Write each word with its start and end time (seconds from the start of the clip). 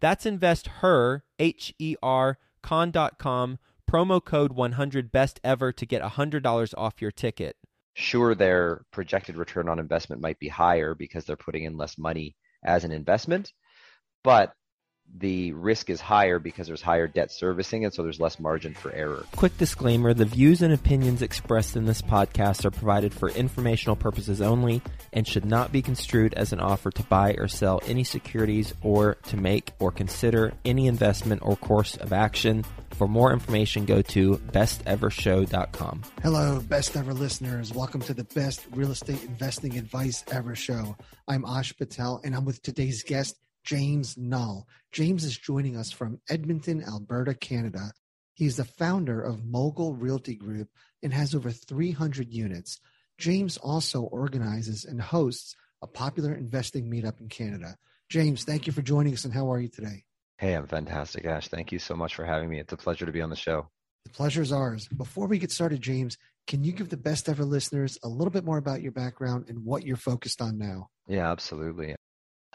That's 0.00 0.26
investher, 0.26 1.24
H 1.38 1.74
E 1.78 1.96
R, 2.02 2.38
con.com 2.62 3.58
promo 3.90 4.24
code 4.24 4.52
100 4.52 5.10
best 5.10 5.40
ever 5.42 5.72
to 5.72 5.86
get 5.86 6.02
$100 6.02 6.74
off 6.78 7.02
your 7.02 7.10
ticket. 7.10 7.56
Sure, 7.94 8.34
their 8.34 8.84
projected 8.92 9.36
return 9.36 9.68
on 9.68 9.78
investment 9.78 10.22
might 10.22 10.38
be 10.38 10.48
higher 10.48 10.94
because 10.94 11.24
they're 11.24 11.36
putting 11.36 11.64
in 11.64 11.76
less 11.76 11.98
money 11.98 12.36
as 12.64 12.84
an 12.84 12.92
investment, 12.92 13.52
but 14.22 14.54
the 15.18 15.52
risk 15.52 15.90
is 15.90 16.00
higher 16.00 16.38
because 16.38 16.66
there's 16.66 16.82
higher 16.82 17.06
debt 17.06 17.30
servicing 17.30 17.84
and 17.84 17.92
so 17.92 18.02
there's 18.02 18.20
less 18.20 18.38
margin 18.38 18.74
for 18.74 18.92
error. 18.92 19.24
Quick 19.36 19.56
disclaimer 19.58 20.14
the 20.14 20.24
views 20.24 20.62
and 20.62 20.72
opinions 20.72 21.22
expressed 21.22 21.76
in 21.76 21.84
this 21.84 22.00
podcast 22.02 22.64
are 22.64 22.70
provided 22.70 23.12
for 23.12 23.28
informational 23.30 23.96
purposes 23.96 24.40
only 24.40 24.82
and 25.12 25.26
should 25.26 25.44
not 25.44 25.72
be 25.72 25.82
construed 25.82 26.32
as 26.34 26.52
an 26.52 26.60
offer 26.60 26.90
to 26.90 27.02
buy 27.04 27.34
or 27.34 27.48
sell 27.48 27.80
any 27.86 28.04
securities 28.04 28.74
or 28.82 29.16
to 29.26 29.36
make 29.36 29.72
or 29.78 29.90
consider 29.90 30.52
any 30.64 30.86
investment 30.86 31.42
or 31.44 31.56
course 31.56 31.96
of 31.96 32.12
action. 32.12 32.64
For 32.92 33.08
more 33.08 33.32
information, 33.32 33.86
go 33.86 34.02
to 34.02 34.36
bestevershow.com. 34.36 36.02
Hello, 36.22 36.60
best 36.60 36.96
ever 36.96 37.14
listeners. 37.14 37.72
Welcome 37.72 38.02
to 38.02 38.14
the 38.14 38.24
best 38.24 38.66
real 38.72 38.90
estate 38.90 39.22
investing 39.24 39.78
advice 39.78 40.24
ever 40.30 40.54
show. 40.54 40.96
I'm 41.26 41.44
Ash 41.44 41.76
Patel 41.76 42.20
and 42.24 42.34
I'm 42.34 42.44
with 42.44 42.62
today's 42.62 43.02
guest, 43.02 43.36
James 43.64 44.16
Knull. 44.16 44.66
James 44.92 45.22
is 45.22 45.38
joining 45.38 45.76
us 45.76 45.92
from 45.92 46.20
Edmonton, 46.28 46.82
Alberta, 46.82 47.32
Canada. 47.32 47.92
He 48.34 48.46
is 48.46 48.56
the 48.56 48.64
founder 48.64 49.22
of 49.22 49.44
Mogul 49.44 49.94
Realty 49.94 50.34
Group 50.34 50.68
and 51.02 51.12
has 51.12 51.32
over 51.32 51.50
300 51.52 52.32
units. 52.32 52.80
James 53.16 53.56
also 53.56 54.02
organizes 54.02 54.84
and 54.84 55.00
hosts 55.00 55.54
a 55.80 55.86
popular 55.86 56.34
investing 56.34 56.90
meetup 56.90 57.20
in 57.20 57.28
Canada. 57.28 57.76
James, 58.08 58.42
thank 58.42 58.66
you 58.66 58.72
for 58.72 58.82
joining 58.82 59.12
us 59.12 59.24
and 59.24 59.32
how 59.32 59.52
are 59.52 59.60
you 59.60 59.68
today? 59.68 60.02
Hey, 60.38 60.54
I'm 60.54 60.66
fantastic, 60.66 61.24
Ash. 61.24 61.46
Thank 61.46 61.70
you 61.70 61.78
so 61.78 61.94
much 61.94 62.16
for 62.16 62.24
having 62.24 62.48
me. 62.48 62.58
It's 62.58 62.72
a 62.72 62.76
pleasure 62.76 63.06
to 63.06 63.12
be 63.12 63.20
on 63.20 63.30
the 63.30 63.36
show. 63.36 63.68
The 64.06 64.10
pleasure 64.10 64.42
is 64.42 64.52
ours. 64.52 64.88
Before 64.88 65.26
we 65.28 65.38
get 65.38 65.52
started, 65.52 65.82
James, 65.82 66.16
can 66.48 66.64
you 66.64 66.72
give 66.72 66.88
the 66.88 66.96
best 66.96 67.28
ever 67.28 67.44
listeners 67.44 67.96
a 68.02 68.08
little 68.08 68.32
bit 68.32 68.44
more 68.44 68.58
about 68.58 68.82
your 68.82 68.92
background 68.92 69.44
and 69.48 69.64
what 69.64 69.84
you're 69.84 69.96
focused 69.96 70.42
on 70.42 70.58
now? 70.58 70.88
Yeah, 71.06 71.30
absolutely. 71.30 71.94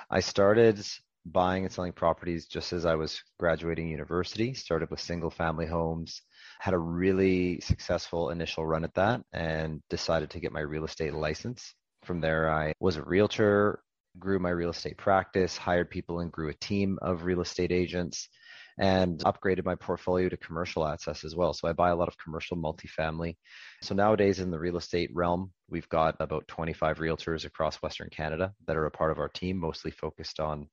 I 0.10 0.20
started 0.20 0.86
buying 1.26 1.64
and 1.64 1.74
selling 1.74 1.92
properties 1.92 2.46
just 2.46 2.72
as 2.74 2.86
I 2.86 2.96
was 2.96 3.22
graduating 3.40 3.90
university. 3.90 4.54
Started 4.54 4.92
with 4.92 5.00
single 5.00 5.32
family 5.32 5.66
homes, 5.66 6.22
had 6.60 6.74
a 6.74 6.80
really 6.80 7.60
successful 7.62 8.30
initial 8.30 8.66
run 8.66 8.84
at 8.84 8.94
that, 8.94 9.22
and 9.34 9.82
decided 9.90 10.30
to 10.32 10.40
get 10.40 10.52
my 10.52 10.62
real 10.62 10.86
estate 10.86 11.14
license. 11.14 11.74
From 12.04 12.22
there, 12.22 12.52
I 12.52 12.74
was 12.80 12.98
a 12.98 13.04
realtor, 13.04 13.82
grew 14.20 14.40
my 14.40 14.52
real 14.52 14.70
estate 14.70 14.98
practice, 14.98 15.58
hired 15.58 15.90
people, 15.90 16.20
and 16.20 16.32
grew 16.32 16.50
a 16.50 16.54
team 16.54 17.00
of 17.02 17.24
real 17.24 17.42
estate 17.42 17.72
agents. 17.72 18.30
And 18.78 19.20
upgraded 19.20 19.64
my 19.64 19.76
portfolio 19.76 20.28
to 20.28 20.36
commercial 20.36 20.86
assets 20.86 21.24
as 21.24 21.34
well. 21.34 21.54
So 21.54 21.70
I 21.70 21.72
buy 21.72 21.92
a 21.92 21.96
lot 21.96 22.10
of 22.10 22.18
commercial 22.18 22.58
multifamily. 22.58 23.38
So 23.82 23.96
nowadays 23.96 24.42
in 24.42 24.52
the 24.52 24.60
real 24.60 24.76
estate 24.76 25.10
realm, 25.14 25.54
we've 25.70 25.88
got 25.88 26.18
about 26.20 26.46
25 26.50 26.98
realtors 26.98 27.46
across 27.46 27.78
Western 27.78 28.10
Canada 28.10 28.54
that 28.68 28.76
are 28.76 28.86
a 28.86 28.92
part 28.92 29.12
of 29.12 29.18
our 29.18 29.30
team, 29.30 29.56
mostly 29.56 29.92
focused 29.92 30.42
on 30.42 30.68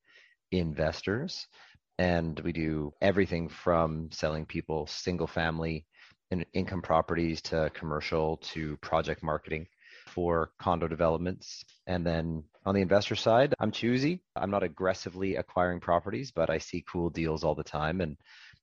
investors. 0.52 1.46
And 1.98 2.38
we 2.40 2.52
do 2.52 2.92
everything 3.00 3.48
from 3.48 4.10
selling 4.10 4.46
people 4.46 4.86
single 4.86 5.26
family 5.26 5.86
and 6.30 6.44
income 6.54 6.82
properties 6.82 7.42
to 7.42 7.70
commercial 7.74 8.38
to 8.38 8.76
project 8.78 9.22
marketing 9.22 9.66
for 10.06 10.52
condo 10.58 10.88
developments. 10.88 11.64
And 11.86 12.06
then 12.06 12.44
on 12.64 12.74
the 12.74 12.80
investor 12.80 13.14
side, 13.14 13.54
I'm 13.60 13.70
choosy. 13.70 14.22
I'm 14.36 14.50
not 14.50 14.62
aggressively 14.62 15.36
acquiring 15.36 15.80
properties, 15.80 16.30
but 16.30 16.50
I 16.50 16.58
see 16.58 16.84
cool 16.90 17.10
deals 17.10 17.44
all 17.44 17.54
the 17.54 17.62
time. 17.62 18.00
And 18.00 18.16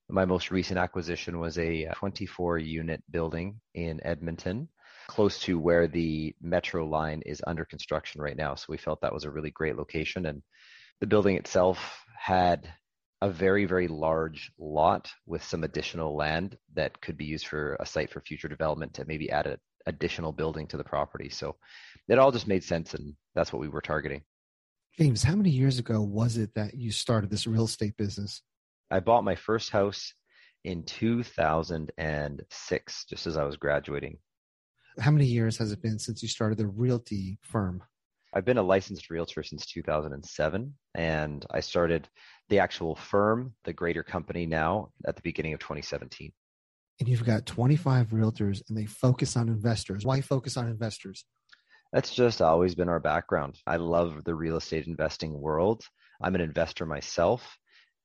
my 0.10 0.26
most 0.26 0.50
recent 0.52 0.80
acquisition 0.80 1.40
was 1.40 1.58
a 1.60 1.86
24 1.96 2.58
unit 2.58 3.04
building 3.12 3.60
in 3.76 4.00
Edmonton, 4.04 4.68
close 5.08 5.40
to 5.42 5.60
where 5.60 5.88
the 5.88 6.36
metro 6.42 6.86
line 6.86 7.22
is 7.26 7.44
under 7.46 7.66
construction 7.66 8.22
right 8.22 8.38
now. 8.38 8.56
So 8.56 8.66
we 8.70 8.78
felt 8.78 9.02
that 9.02 9.14
was 9.14 9.26
a 9.26 9.32
really 9.32 9.52
great 9.52 9.78
location. 9.78 10.26
And 10.26 10.42
the 11.02 11.08
building 11.08 11.36
itself 11.36 12.04
had 12.18 12.72
a 13.22 13.30
very, 13.30 13.66
very 13.66 13.88
large 13.88 14.52
lot 14.58 15.10
with 15.26 15.44
some 15.44 15.64
additional 15.64 16.16
land 16.16 16.58
that 16.74 17.02
could 17.02 17.18
be 17.18 17.26
used 17.26 17.48
for 17.48 17.76
a 17.80 17.86
site 17.86 18.12
for 18.12 18.22
future 18.22 18.48
development 18.48 18.94
to 18.94 19.06
maybe 19.06 19.30
add 19.30 19.48
an 19.48 19.58
additional 19.86 20.32
building 20.32 20.68
to 20.68 20.78
the 20.78 20.84
property. 20.84 21.30
So 21.30 21.56
it 22.08 22.18
all 22.18 22.32
just 22.32 22.48
made 22.48 22.64
sense, 22.64 22.94
and 22.94 23.14
that's 23.36 23.52
what 23.52 23.60
we 23.60 23.68
were 23.68 23.82
targeting. 23.82 24.22
James, 24.98 25.24
how 25.24 25.36
many 25.36 25.50
years 25.50 25.80
ago 25.80 26.02
was 26.02 26.38
it 26.38 26.54
that 26.56 26.76
you 26.76 26.92
started 26.92 27.30
this 27.30 27.48
real 27.48 27.66
estate 27.66 27.98
business? 27.98 28.42
I 28.92 29.00
bought 29.00 29.24
my 29.24 29.36
first 29.36 29.70
house 29.70 30.14
in 30.64 30.84
2006, 30.84 33.06
just 33.06 33.28
as 33.28 33.38
I 33.38 33.44
was 33.44 33.58
graduating. 33.58 34.18
How 35.00 35.12
many 35.12 35.26
years 35.26 35.58
has 35.58 35.72
it 35.72 35.82
been 35.82 36.00
since 36.00 36.22
you 36.22 36.28
started 36.28 36.58
the 36.58 36.68
realty 36.68 37.40
firm? 37.42 37.82
I've 38.34 38.46
been 38.46 38.58
a 38.58 38.64
licensed 38.64 39.10
realtor 39.10 39.42
since 39.42 39.66
2007, 39.66 40.74
and 40.96 41.46
I 41.52 41.60
started 41.62 42.08
the 42.50 42.60
actual 42.60 42.96
firm, 42.96 43.54
the 43.64 43.74
greater 43.74 44.04
company 44.04 44.46
now, 44.46 44.90
at 45.08 45.16
the 45.16 45.22
beginning 45.22 45.54
of 45.54 45.60
2017. 45.60 46.32
And 47.00 47.08
you've 47.08 47.26
got 47.26 47.46
25 47.46 48.10
realtors 48.10 48.62
and 48.68 48.78
they 48.78 48.86
focus 48.86 49.38
on 49.38 49.48
investors. 49.48 50.06
Why 50.06 50.22
focus 50.22 50.58
on 50.58 50.68
investors? 50.68 51.26
That's 51.94 52.14
just 52.14 52.42
always 52.42 52.76
been 52.76 52.90
our 52.90 53.00
background. 53.00 53.58
I 53.66 53.78
love 53.78 54.24
the 54.26 54.36
real 54.36 54.58
estate 54.58 54.86
investing 54.86 55.40
world. 55.40 55.84
I'm 56.22 56.36
an 56.36 56.42
investor 56.42 56.86
myself. 56.86 57.58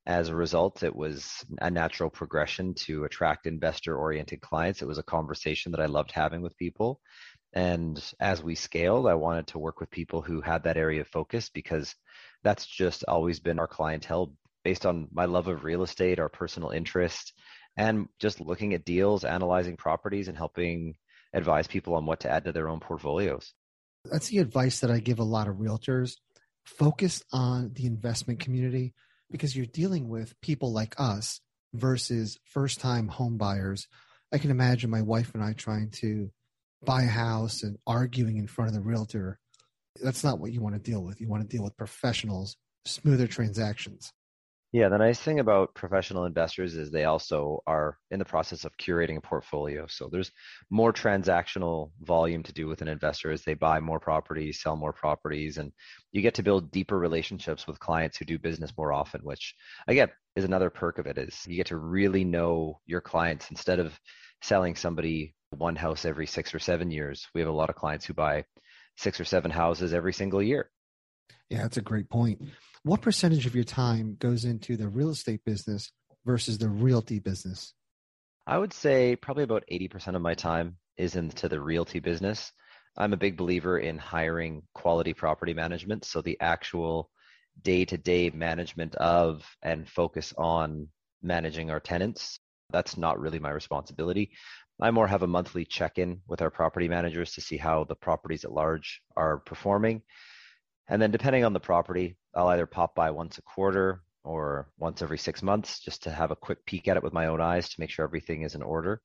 As 0.07 0.29
a 0.29 0.35
result, 0.35 0.83
it 0.83 0.95
was 0.95 1.45
a 1.61 1.71
natural 1.71 2.11
progression 2.11 2.75
to 2.85 3.05
attract 3.05 3.47
investor 3.47 3.97
oriented 3.97 4.41
clients. 4.43 4.81
It 4.81 4.89
was 4.89 4.99
a 4.99 5.03
conversation 5.03 5.73
that 5.73 5.81
I 5.81 5.87
loved 5.87 6.13
having 6.13 6.41
with 6.41 6.57
people. 6.57 7.01
And 7.55 8.03
as 8.19 8.43
we 8.43 8.57
scaled, 8.57 9.07
I 9.07 9.15
wanted 9.15 9.47
to 9.49 9.61
work 9.61 9.79
with 9.79 9.91
people 9.91 10.21
who 10.21 10.41
had 10.41 10.65
that 10.65 10.77
area 10.77 11.03
of 11.03 11.09
focus 11.09 11.49
because 11.49 11.95
that's 12.43 12.67
just 12.67 13.05
always 13.07 13.39
been 13.39 13.61
our 13.61 13.69
clientele 13.69 14.35
based 14.65 14.85
on 14.85 15.07
my 15.13 15.27
love 15.27 15.47
of 15.47 15.63
real 15.63 15.85
estate, 15.85 16.19
our 16.19 16.29
personal 16.29 16.71
interest, 16.71 17.33
and 17.77 18.09
just 18.19 18.41
looking 18.41 18.75
at 18.75 18.85
deals, 18.85 19.25
analyzing 19.25 19.77
properties, 19.77 20.27
and 20.27 20.37
helping 20.37 20.97
advise 21.33 21.69
people 21.69 21.95
on 21.95 22.07
what 22.07 22.21
to 22.21 22.31
add 22.31 22.45
to 22.45 22.53
their 22.53 22.69
own 22.69 22.81
portfolios. 22.81 23.53
That's 24.11 24.29
the 24.29 24.39
advice 24.39 24.81
that 24.81 24.91
I 24.91 24.99
give 24.99 25.21
a 25.21 25.25
lot 25.25 25.49
of 25.49 25.57
realtors. 25.57 26.17
Focus 26.65 27.23
on 27.33 27.73
the 27.75 27.87
investment 27.87 28.41
community 28.41 28.95
because 29.31 29.55
you're 29.55 29.67
dealing 29.67 30.09
with 30.09 30.41
people 30.41 30.73
like 30.73 30.95
us 30.99 31.41
versus 31.73 32.39
first 32.45 32.81
time 32.81 33.09
home 33.09 33.37
buyers. 33.37 33.87
I 34.33 34.39
can 34.39 34.51
imagine 34.51 34.91
my 34.91 35.03
wife 35.03 35.33
and 35.35 35.43
I 35.43 35.53
trying 35.53 35.91
to 36.01 36.31
buy 36.85 37.03
a 37.03 37.07
house 37.07 37.63
and 37.63 37.77
arguing 37.87 38.37
in 38.37 38.47
front 38.47 38.69
of 38.69 38.75
the 38.75 38.81
realtor. 38.81 39.39
That's 40.03 40.25
not 40.25 40.39
what 40.39 40.53
you 40.53 40.61
want 40.61 40.75
to 40.75 40.91
deal 40.91 41.03
with. 41.03 41.21
You 41.21 41.29
want 41.29 41.49
to 41.49 41.57
deal 41.57 41.65
with 41.65 41.77
professionals, 41.77 42.57
smoother 42.85 43.27
transactions. 43.27 44.13
Yeah, 44.75 44.89
the 44.89 44.99
nice 44.99 45.21
thing 45.21 45.39
about 45.39 45.73
professional 45.77 46.25
investors 46.25 46.75
is 46.75 46.91
they 46.91 47.05
also 47.05 47.63
are 47.65 47.97
in 48.11 48.19
the 48.19 48.25
process 48.25 48.65
of 48.65 48.77
curating 48.77 49.17
a 49.17 49.21
portfolio. 49.21 49.87
So 49.87 50.09
there's 50.11 50.33
more 50.69 50.93
transactional 50.93 51.93
volume 52.01 52.43
to 52.43 52.53
do 52.53 52.67
with 52.67 52.83
an 52.83 52.89
investor 52.89 53.31
as 53.31 53.45
they 53.45 53.55
buy 53.55 53.79
more 53.79 54.01
properties, 54.01 54.61
sell 54.61 54.75
more 54.75 54.93
properties, 54.93 55.59
and 55.59 55.71
you 56.11 56.23
get 56.23 56.35
to 56.35 56.43
build 56.43 56.73
deeper 56.73 56.99
relationships 56.99 57.69
with 57.69 57.79
clients 57.79 58.17
who 58.17 58.25
do 58.25 58.37
business 58.37 58.73
more 58.77 58.93
often, 58.93 59.21
which 59.21 59.55
again 59.87 60.09
is 60.35 60.43
another 60.43 60.71
perk 60.71 60.99
of 60.99 61.07
it 61.07 61.19
is 61.19 61.47
you 61.47 61.55
get 61.55 61.67
to 61.67 61.77
really 61.77 62.25
know 62.25 62.81
your 62.85 63.01
clients 63.01 63.51
instead 63.51 63.79
of 63.79 63.97
selling 64.43 64.75
somebody 64.75 65.37
one 65.55 65.77
house 65.77 66.05
every 66.05 66.27
six 66.27 66.55
or 66.55 66.59
seven 66.59 66.91
years. 66.91 67.27
We 67.35 67.41
have 67.41 67.49
a 67.49 67.53
lot 67.53 67.71
of 67.71 67.77
clients 67.77 68.05
who 68.05 68.15
buy 68.15 68.45
six 68.97 69.21
or 69.21 69.25
seven 69.25 69.51
houses 69.51 69.93
every 69.93 70.13
single 70.13 70.43
year. 70.43 70.71
Yeah, 71.51 71.63
that's 71.63 71.77
a 71.77 71.83
great 71.83 72.09
point. 72.09 72.41
What 72.83 73.01
percentage 73.01 73.47
of 73.47 73.55
your 73.55 73.65
time 73.65 74.17
goes 74.19 74.45
into 74.45 74.77
the 74.77 74.89
real 74.89 75.11
estate 75.11 75.45
business 75.45 75.91
versus 76.25 76.59
the 76.59 76.69
realty 76.69 77.19
business? 77.19 77.75
I 78.47 78.59
would 78.59 78.73
say 78.73 79.17
probably 79.17 79.45
about 79.45 79.65
80% 79.71 80.17
of 80.17 80.23
my 80.23 80.35
time 80.35 80.77
is 80.97 81.17
into 81.17 81.49
the 81.49 81.61
realty 81.61 81.99
business. 81.99 82.53
I'm 82.97 83.13
a 83.13 83.19
big 83.19 83.37
believer 83.37 83.79
in 83.79 83.99
hiring 83.99 84.63
quality 84.75 85.15
property 85.15 85.55
management. 85.55 86.05
So 86.05 86.21
the 86.21 86.39
actual 86.41 87.11
day 87.63 87.85
to 87.87 87.97
day 87.97 88.31
management 88.31 88.95
of 88.97 89.45
and 89.63 89.89
focus 89.89 90.33
on 90.37 90.89
managing 91.23 91.71
our 91.71 91.81
tenants, 91.81 92.39
that's 92.71 92.97
not 92.97 93.19
really 93.19 93.39
my 93.39 93.51
responsibility. 93.51 94.31
I 94.81 94.91
more 94.91 95.07
have 95.07 95.23
a 95.23 95.29
monthly 95.29 95.65
check 95.65 95.99
in 95.99 96.21
with 96.27 96.43
our 96.43 96.51
property 96.51 96.89
managers 96.89 97.33
to 97.35 97.41
see 97.41 97.57
how 97.57 97.85
the 97.85 97.95
properties 97.95 98.45
at 98.45 98.53
large 98.53 99.01
are 99.17 99.39
performing. 99.39 100.03
And 100.89 101.01
then 101.01 101.11
depending 101.11 101.45
on 101.45 101.53
the 101.53 101.61
property, 101.61 102.17
I'll 102.35 102.49
either 102.49 102.67
pop 102.67 102.95
by 102.95 103.11
once 103.11 103.39
a 103.39 103.43
quarter 103.43 104.03
or 104.25 104.69
once 104.79 105.01
every 105.03 105.19
six 105.19 105.43
months 105.43 105.81
just 105.81 106.03
to 106.05 106.11
have 106.11 106.31
a 106.31 106.37
quick 106.37 106.65
peek 106.67 106.89
at 106.89 106.97
it 106.97 107.03
with 107.03 107.13
my 107.13 107.27
own 107.27 107.41
eyes 107.41 107.69
to 107.69 107.81
make 107.81 107.91
sure 107.91 108.05
everything 108.05 108.43
is 108.43 108.55
in 108.55 108.63
order. 108.63 109.01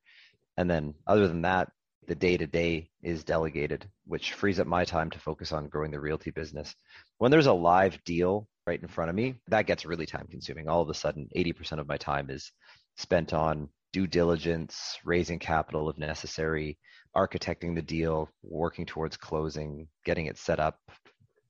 And 0.58 0.70
then, 0.70 0.96
other 1.08 1.28
than 1.28 1.44
that, 1.44 1.70
the 2.08 2.16
day 2.16 2.36
to 2.38 2.48
day 2.48 2.90
is 3.04 3.24
delegated, 3.24 3.88
which 4.06 4.34
frees 4.34 4.60
up 4.60 4.66
my 4.66 4.84
time 4.84 5.12
to 5.12 5.20
focus 5.20 5.52
on 5.52 5.70
growing 5.70 5.92
the 5.92 6.00
realty 6.00 6.32
business. 6.32 6.76
When 7.20 7.30
there's 7.30 7.46
a 7.46 7.54
live 7.54 8.04
deal 8.04 8.48
right 8.66 8.82
in 8.82 8.88
front 8.88 9.10
of 9.10 9.16
me, 9.16 9.36
that 9.50 9.68
gets 9.68 9.86
really 9.86 10.08
time 10.08 10.28
consuming. 10.30 10.68
All 10.68 10.82
of 10.82 10.90
a 10.90 10.94
sudden, 10.94 11.30
80% 11.36 11.80
of 11.80 11.88
my 11.88 11.98
time 11.98 12.30
is 12.30 12.52
spent 12.98 13.34
on 13.34 13.70
due 13.92 14.08
diligence, 14.08 14.98
raising 15.04 15.40
capital 15.40 15.90
if 15.90 15.98
necessary, 15.98 16.78
architecting 17.16 17.76
the 17.76 17.82
deal, 17.82 18.30
working 18.44 18.86
towards 18.86 19.18
closing, 19.18 19.88
getting 20.06 20.28
it 20.28 20.38
set 20.38 20.60
up, 20.60 20.80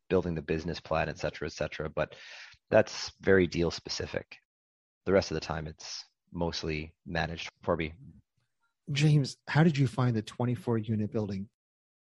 building 0.10 0.36
the 0.36 0.42
business 0.42 0.80
plan, 0.80 1.10
et 1.10 1.20
cetera, 1.20 1.48
et 1.48 1.54
cetera. 1.54 1.90
But 1.90 2.16
that's 2.70 3.12
very 3.22 3.48
deal 3.48 3.72
specific. 3.72 4.38
The 5.06 5.14
rest 5.14 5.32
of 5.32 5.36
the 5.36 5.42
time, 5.42 5.68
it's 5.68 6.06
mostly 6.32 6.94
managed 7.06 7.50
for 7.64 7.76
me. 7.76 7.94
James, 8.92 9.38
how 9.48 9.64
did 9.64 9.78
you 9.78 9.88
find 9.88 10.16
the 10.16 10.22
24 10.22 10.80
unit 10.80 11.12
building? 11.12 11.48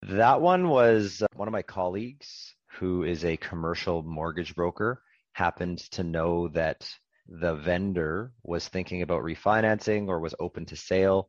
That 0.02 0.40
one 0.40 0.68
was 0.68 1.22
uh, 1.22 1.26
one 1.34 1.48
of 1.48 1.52
my 1.52 1.62
colleagues 1.62 2.54
who 2.78 3.02
is 3.02 3.24
a 3.24 3.36
commercial 3.36 4.02
mortgage 4.02 4.54
broker 4.54 5.02
happened 5.32 5.78
to 5.90 6.04
know 6.04 6.48
that 6.48 6.88
the 7.28 7.54
vendor 7.54 8.32
was 8.42 8.66
thinking 8.66 9.02
about 9.02 9.22
refinancing 9.22 10.08
or 10.08 10.18
was 10.18 10.34
open 10.40 10.64
to 10.66 10.76
sale 10.76 11.28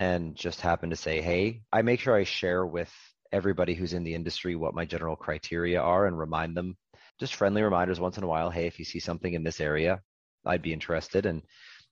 and 0.00 0.34
just 0.34 0.60
happened 0.60 0.90
to 0.90 0.96
say, 0.96 1.20
Hey, 1.20 1.62
I 1.72 1.82
make 1.82 2.00
sure 2.00 2.14
I 2.14 2.24
share 2.24 2.66
with 2.66 2.92
everybody 3.30 3.74
who's 3.74 3.92
in 3.92 4.04
the 4.04 4.14
industry 4.14 4.56
what 4.56 4.74
my 4.74 4.84
general 4.84 5.16
criteria 5.16 5.80
are 5.80 6.06
and 6.06 6.18
remind 6.18 6.56
them 6.56 6.76
just 7.20 7.34
friendly 7.34 7.62
reminders 7.62 8.00
once 8.00 8.16
in 8.16 8.24
a 8.24 8.28
while. 8.28 8.50
Hey, 8.50 8.66
if 8.66 8.78
you 8.78 8.84
see 8.84 9.00
something 9.00 9.32
in 9.32 9.42
this 9.42 9.60
area, 9.60 10.00
I'd 10.44 10.62
be 10.62 10.72
interested. 10.72 11.26
And 11.26 11.42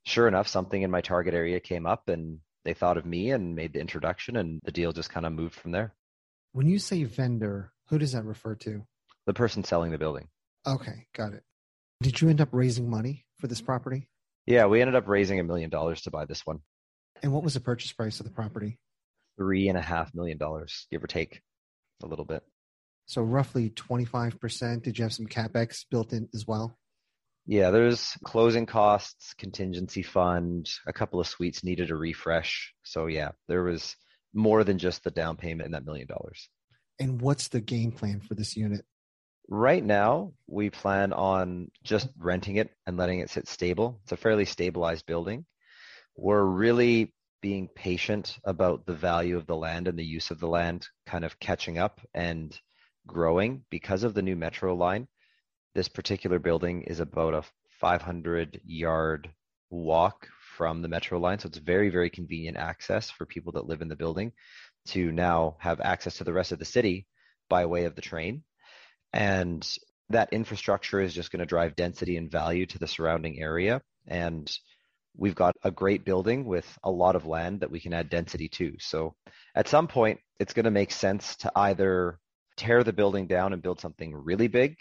sure 0.04 0.28
enough, 0.28 0.49
something 0.49 0.82
in 0.82 0.90
my 0.90 1.00
target 1.00 1.34
area 1.34 1.60
came 1.60 1.87
up 1.87 2.08
and 2.08 2.38
they 2.64 2.75
thought 2.75 2.96
of 2.96 3.06
me 3.06 3.31
and 3.31 3.54
made 3.54 3.72
the 3.72 3.81
introduction 3.81 4.37
and 4.37 4.60
the 4.64 4.72
deal 4.72 4.92
just 4.92 5.10
kind 5.10 5.26
of 5.26 5.32
moved 5.32 5.54
from 5.54 5.72
there. 5.72 5.94
When 6.52 6.69
you 6.69 6.78
say 6.78 7.04
vendor, 7.04 7.72
who 7.88 7.99
does 7.99 8.12
that 8.12 8.25
refer 8.25 8.54
to? 8.56 8.87
The 9.26 9.34
person 9.34 9.62
selling 9.64 9.90
the 9.90 9.99
building. 9.99 10.28
Okay, 10.66 11.06
got 11.12 11.32
it. 11.32 11.42
Did 12.02 12.20
you 12.20 12.28
end 12.28 12.40
up 12.40 12.50
raising 12.52 12.90
money 12.90 13.25
for 13.38 13.46
this 13.46 13.60
property? 13.60 14.08
Yeah, 14.46 14.66
we 14.66 14.81
ended 14.81 14.94
up 14.94 15.08
raising 15.08 15.40
a 15.40 15.44
million 15.44 15.70
dollars 15.70 16.02
to 16.02 16.10
buy 16.10 16.25
this 16.25 16.44
one. 16.46 16.60
And 17.22 17.32
what 17.32 17.43
was 17.43 17.54
the 17.54 17.60
purchase 17.60 17.93
price 17.93 18.20
of 18.20 18.26
the 18.26 18.32
property? 18.32 18.78
three 19.37 19.69
and 19.69 19.78
a 19.78 19.82
half 19.82 20.14
million 20.14 20.38
dollars, 20.38 20.87
give 20.90 21.02
or 21.02 21.06
take 21.06 21.43
a 22.02 22.06
little 22.06 22.25
bit. 22.25 22.43
So 23.06 23.22
roughly 23.22 23.70
25%. 23.70 24.82
Did 24.82 24.98
you 24.98 25.04
have 25.04 25.12
some 25.12 25.26
capex 25.26 25.84
built 25.90 26.12
in 26.12 26.28
as 26.34 26.46
well? 26.46 26.78
Yeah, 27.46 27.70
there's 27.70 28.16
closing 28.25 28.66
costs, 28.66 29.32
contingency 29.34 30.02
fund, 30.02 30.69
a 30.87 30.92
couple 30.92 31.20
of 31.20 31.28
suites 31.28 31.62
needed 31.62 31.90
a 31.90 31.96
refresh. 31.96 32.72
So 32.82 33.06
yeah, 33.06 33.31
there 33.46 33.62
was 33.62 33.94
more 34.34 34.64
than 34.64 34.78
just 34.78 35.04
the 35.04 35.12
down 35.12 35.37
payment 35.37 35.66
in 35.66 35.72
that 35.72 35.84
million 35.84 36.08
dollars. 36.08 36.49
And 36.99 37.20
what's 37.20 37.49
the 37.49 37.60
game 37.60 37.92
plan 37.92 38.20
for 38.20 38.34
this 38.34 38.56
unit? 38.56 38.84
Right 39.48 39.84
now, 39.84 40.32
we 40.48 40.70
plan 40.70 41.12
on 41.12 41.70
just 41.84 42.08
renting 42.19 42.56
it 42.56 42.70
and 42.87 42.96
letting 42.96 43.20
it 43.20 43.31
sit 43.31 43.46
stable. 43.46 44.00
It's 44.02 44.12
a 44.12 44.16
fairly 44.16 44.44
stabilized 44.44 45.06
building. 45.06 45.46
We're 46.16 46.44
really 46.44 47.14
being 47.43 47.69
patient 47.69 48.38
about 48.44 48.87
the 48.87 48.94
value 48.94 49.37
of 49.37 49.46
the 49.46 49.54
land 49.54 49.87
and 49.87 49.96
the 49.96 50.04
use 50.04 50.32
of 50.32 50.40
the 50.40 50.48
land 50.48 50.88
kind 51.06 51.25
of 51.25 51.38
catching 51.38 51.78
up 51.78 52.00
and 52.12 52.58
growing 53.06 53.64
because 53.70 54.02
of 54.02 54.14
the 54.14 54.22
new 54.22 54.34
metro 54.34 54.75
line. 54.75 55.06
This 55.76 55.88
particular 55.88 56.40
building 56.40 56.82
is 56.82 56.99
about 56.99 57.34
a 57.34 57.44
500 57.81 58.60
yard 58.64 59.31
walk 59.70 60.26
from 60.56 60.82
the 60.82 60.88
metro 60.88 61.20
line. 61.20 61.38
So 61.38 61.46
it's 61.46 61.58
very, 61.58 61.88
very 61.88 62.10
convenient 62.10 62.56
access 62.56 63.10
for 63.10 63.26
people 63.26 63.52
that 63.52 63.66
live 63.66 63.82
in 63.82 63.88
the 63.88 63.94
building 63.94 64.32
to 64.87 65.12
now 65.12 65.56
have 65.60 65.81
access 65.81 66.16
to 66.16 66.25
the 66.25 66.32
rest 66.32 66.50
of 66.50 66.58
the 66.58 66.64
city 66.64 67.06
by 67.49 67.66
way 67.66 67.84
of 67.84 67.94
the 67.94 68.02
train. 68.02 68.42
And 69.16 69.66
that 70.10 70.34
infrastructure 70.34 71.00
is 71.00 71.14
just 71.14 71.32
going 71.32 71.40
to 71.40 71.46
drive 71.46 71.74
density 71.74 72.18
and 72.18 72.30
value 72.30 72.66
to 72.66 72.78
the 72.78 72.86
surrounding 72.86 73.40
area. 73.40 73.80
And 74.06 74.46
we've 75.16 75.34
got 75.34 75.56
a 75.62 75.70
great 75.70 76.04
building 76.04 76.44
with 76.44 76.66
a 76.84 76.90
lot 76.90 77.16
of 77.16 77.24
land 77.24 77.60
that 77.60 77.70
we 77.70 77.80
can 77.80 77.94
add 77.94 78.10
density 78.10 78.50
to. 78.50 78.74
So 78.78 79.14
at 79.54 79.68
some 79.68 79.88
point, 79.88 80.20
it's 80.38 80.52
going 80.52 80.64
to 80.64 80.70
make 80.70 80.90
sense 80.90 81.34
to 81.36 81.52
either 81.56 82.18
tear 82.58 82.84
the 82.84 82.92
building 82.92 83.26
down 83.26 83.54
and 83.54 83.62
build 83.62 83.80
something 83.80 84.14
really 84.14 84.48
big 84.48 84.76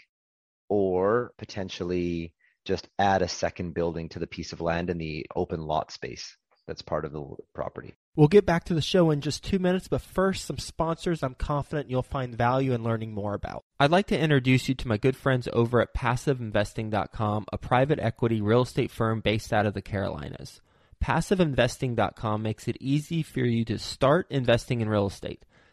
or 0.68 1.32
potentially 1.38 2.34
just 2.66 2.86
add 2.98 3.22
a 3.22 3.28
second 3.28 3.72
building 3.72 4.10
to 4.10 4.18
the 4.18 4.26
piece 4.26 4.52
of 4.52 4.60
land 4.60 4.90
in 4.90 4.98
the 4.98 5.24
open 5.34 5.62
lot 5.62 5.90
space 5.90 6.36
that's 6.66 6.82
part 6.82 7.04
of 7.04 7.12
the 7.12 7.24
property. 7.54 7.94
We'll 8.16 8.28
get 8.28 8.46
back 8.46 8.64
to 8.64 8.74
the 8.74 8.80
show 8.80 9.10
in 9.10 9.20
just 9.20 9.44
two 9.44 9.58
minutes, 9.58 9.88
but 9.88 10.00
first, 10.00 10.46
some 10.46 10.58
sponsors 10.58 11.22
I'm 11.22 11.34
confident 11.34 11.90
you'll 11.90 12.02
find 12.02 12.34
value 12.34 12.72
in 12.72 12.82
learning 12.82 13.12
more 13.12 13.34
about. 13.34 13.64
I'd 13.78 13.90
like 13.90 14.06
to 14.08 14.18
introduce 14.18 14.68
you 14.68 14.74
to 14.76 14.88
my 14.88 14.96
good 14.96 15.16
friends 15.16 15.48
over 15.52 15.80
at 15.80 15.94
PassiveInvesting.com, 15.94 17.46
a 17.52 17.58
private 17.58 17.98
equity 18.00 18.40
real 18.40 18.62
estate 18.62 18.90
firm 18.90 19.20
based 19.20 19.52
out 19.52 19.66
of 19.66 19.74
the 19.74 19.82
Carolinas. 19.82 20.60
PassiveInvesting.com 21.04 22.42
makes 22.42 22.68
it 22.68 22.78
easy 22.80 23.22
for 23.22 23.40
you 23.40 23.64
to 23.66 23.78
start 23.78 24.26
investing 24.30 24.80
in 24.80 24.88
real 24.88 25.06
estate. 25.06 25.44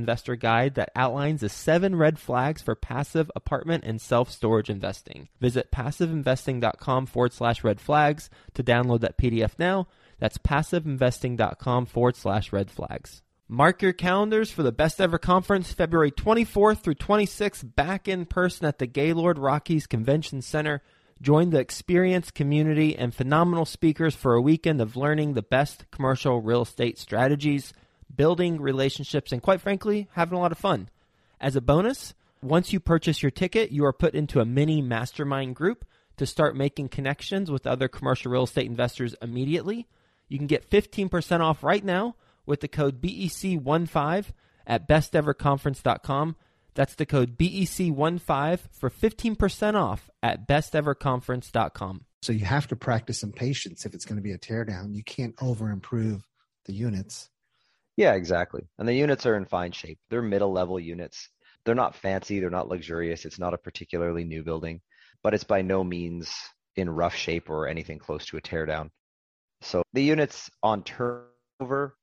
investor 0.00 0.34
guide 0.34 0.74
that 0.74 0.90
outlines 0.96 1.42
the 1.42 1.48
seven 1.48 1.94
red 1.94 2.18
flags 2.18 2.62
for 2.62 2.74
passive 2.74 3.30
apartment 3.36 3.84
and 3.84 4.00
self 4.00 4.30
storage 4.30 4.70
investing. 4.70 5.28
Visit 5.40 5.70
passiveinvesting.com 5.70 7.06
forward 7.06 7.32
slash 7.32 7.62
red 7.62 7.80
flags 7.80 8.30
to 8.54 8.64
download 8.64 9.00
that 9.00 9.18
PDF 9.18 9.52
now. 9.58 9.86
That's 10.18 10.38
passiveinvesting.com 10.38 11.86
forward 11.86 12.16
slash 12.16 12.52
red 12.52 12.70
flags. 12.70 13.22
Mark 13.52 13.82
your 13.82 13.92
calendars 13.92 14.52
for 14.52 14.62
the 14.62 14.70
Best 14.70 15.00
Ever 15.00 15.18
Conference, 15.18 15.72
February 15.72 16.12
24th 16.12 16.78
through 16.78 16.94
26th, 16.94 17.74
back 17.74 18.06
in 18.06 18.24
person 18.24 18.66
at 18.66 18.78
the 18.78 18.86
Gaylord 18.86 19.38
Rockies 19.38 19.88
Convention 19.88 20.40
Center. 20.40 20.82
Join 21.20 21.50
the 21.50 21.58
experienced 21.58 22.32
community 22.32 22.96
and 22.96 23.14
phenomenal 23.14 23.64
speakers 23.66 24.14
for 24.14 24.34
a 24.34 24.40
weekend 24.40 24.80
of 24.80 24.96
learning 24.96 25.34
the 25.34 25.42
best 25.42 25.84
commercial 25.90 26.40
real 26.40 26.62
estate 26.62 26.98
strategies 26.98 27.72
building 28.16 28.60
relationships, 28.60 29.32
and 29.32 29.42
quite 29.42 29.60
frankly, 29.60 30.08
having 30.12 30.36
a 30.36 30.40
lot 30.40 30.52
of 30.52 30.58
fun. 30.58 30.88
As 31.40 31.56
a 31.56 31.60
bonus, 31.60 32.14
once 32.42 32.72
you 32.72 32.80
purchase 32.80 33.22
your 33.22 33.30
ticket, 33.30 33.70
you 33.70 33.84
are 33.84 33.92
put 33.92 34.14
into 34.14 34.40
a 34.40 34.44
mini 34.44 34.82
mastermind 34.82 35.56
group 35.56 35.84
to 36.16 36.26
start 36.26 36.56
making 36.56 36.88
connections 36.88 37.50
with 37.50 37.66
other 37.66 37.88
commercial 37.88 38.30
real 38.30 38.44
estate 38.44 38.66
investors 38.66 39.14
immediately. 39.22 39.86
You 40.28 40.38
can 40.38 40.46
get 40.46 40.68
15% 40.68 41.40
off 41.40 41.62
right 41.62 41.84
now 41.84 42.16
with 42.46 42.60
the 42.60 42.68
code 42.68 43.00
BEC15 43.00 44.26
at 44.66 44.88
besteverconference.com. 44.88 46.36
That's 46.74 46.94
the 46.94 47.06
code 47.06 47.36
BEC15 47.36 48.60
for 48.70 48.90
15% 48.90 49.74
off 49.74 50.10
at 50.22 50.46
besteverconference.com. 50.46 52.04
So 52.22 52.32
you 52.32 52.44
have 52.44 52.68
to 52.68 52.76
practice 52.76 53.20
some 53.20 53.32
patience 53.32 53.86
if 53.86 53.94
it's 53.94 54.04
going 54.04 54.16
to 54.16 54.22
be 54.22 54.32
a 54.32 54.38
teardown. 54.38 54.94
You 54.94 55.02
can't 55.02 55.34
over 55.40 55.70
improve 55.70 56.28
the 56.66 56.74
units. 56.74 57.30
Yeah, 58.00 58.14
exactly. 58.14 58.62
And 58.78 58.88
the 58.88 58.94
units 58.94 59.26
are 59.26 59.36
in 59.36 59.44
fine 59.44 59.72
shape. 59.72 59.98
They're 60.08 60.22
middle 60.22 60.50
level 60.50 60.80
units. 60.80 61.28
They're 61.66 61.74
not 61.74 61.94
fancy, 61.94 62.40
they're 62.40 62.48
not 62.48 62.66
luxurious. 62.66 63.26
It's 63.26 63.38
not 63.38 63.52
a 63.52 63.58
particularly 63.58 64.24
new 64.24 64.42
building, 64.42 64.80
but 65.22 65.34
it's 65.34 65.44
by 65.44 65.60
no 65.60 65.84
means 65.84 66.34
in 66.76 66.88
rough 66.88 67.14
shape 67.14 67.50
or 67.50 67.68
anything 67.68 67.98
close 67.98 68.24
to 68.28 68.38
a 68.38 68.40
teardown. 68.40 68.88
So 69.60 69.82
the 69.92 70.02
units 70.02 70.50
on 70.62 70.82
turnover, 70.82 71.98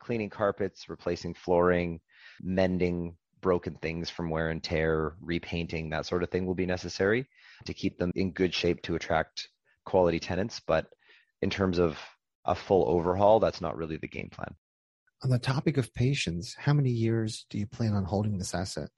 cleaning 0.00 0.30
carpets, 0.30 0.88
replacing 0.88 1.34
flooring, 1.34 2.00
mending 2.40 3.18
broken 3.42 3.74
things 3.82 4.08
from 4.08 4.30
wear 4.30 4.48
and 4.48 4.64
tear, 4.64 5.16
repainting, 5.20 5.90
that 5.90 6.06
sort 6.06 6.22
of 6.22 6.30
thing 6.30 6.46
will 6.46 6.54
be 6.54 6.64
necessary 6.64 7.26
to 7.66 7.74
keep 7.74 7.98
them 7.98 8.10
in 8.14 8.32
good 8.32 8.54
shape 8.54 8.80
to 8.84 8.94
attract 8.94 9.48
quality 9.84 10.18
tenants. 10.18 10.62
But 10.66 10.86
in 11.42 11.50
terms 11.50 11.78
of 11.78 11.98
a 12.46 12.54
full 12.54 12.88
overhaul, 12.88 13.38
that's 13.38 13.60
not 13.60 13.76
really 13.76 13.98
the 13.98 14.08
game 14.08 14.30
plan. 14.30 14.54
On 15.26 15.32
the 15.32 15.40
topic 15.40 15.76
of 15.76 15.92
patience, 15.92 16.54
how 16.56 16.72
many 16.72 16.90
years 16.90 17.46
do 17.50 17.58
you 17.58 17.66
plan 17.66 17.94
on 17.94 18.04
holding 18.04 18.38
this 18.38 18.54
asset? 18.54 18.90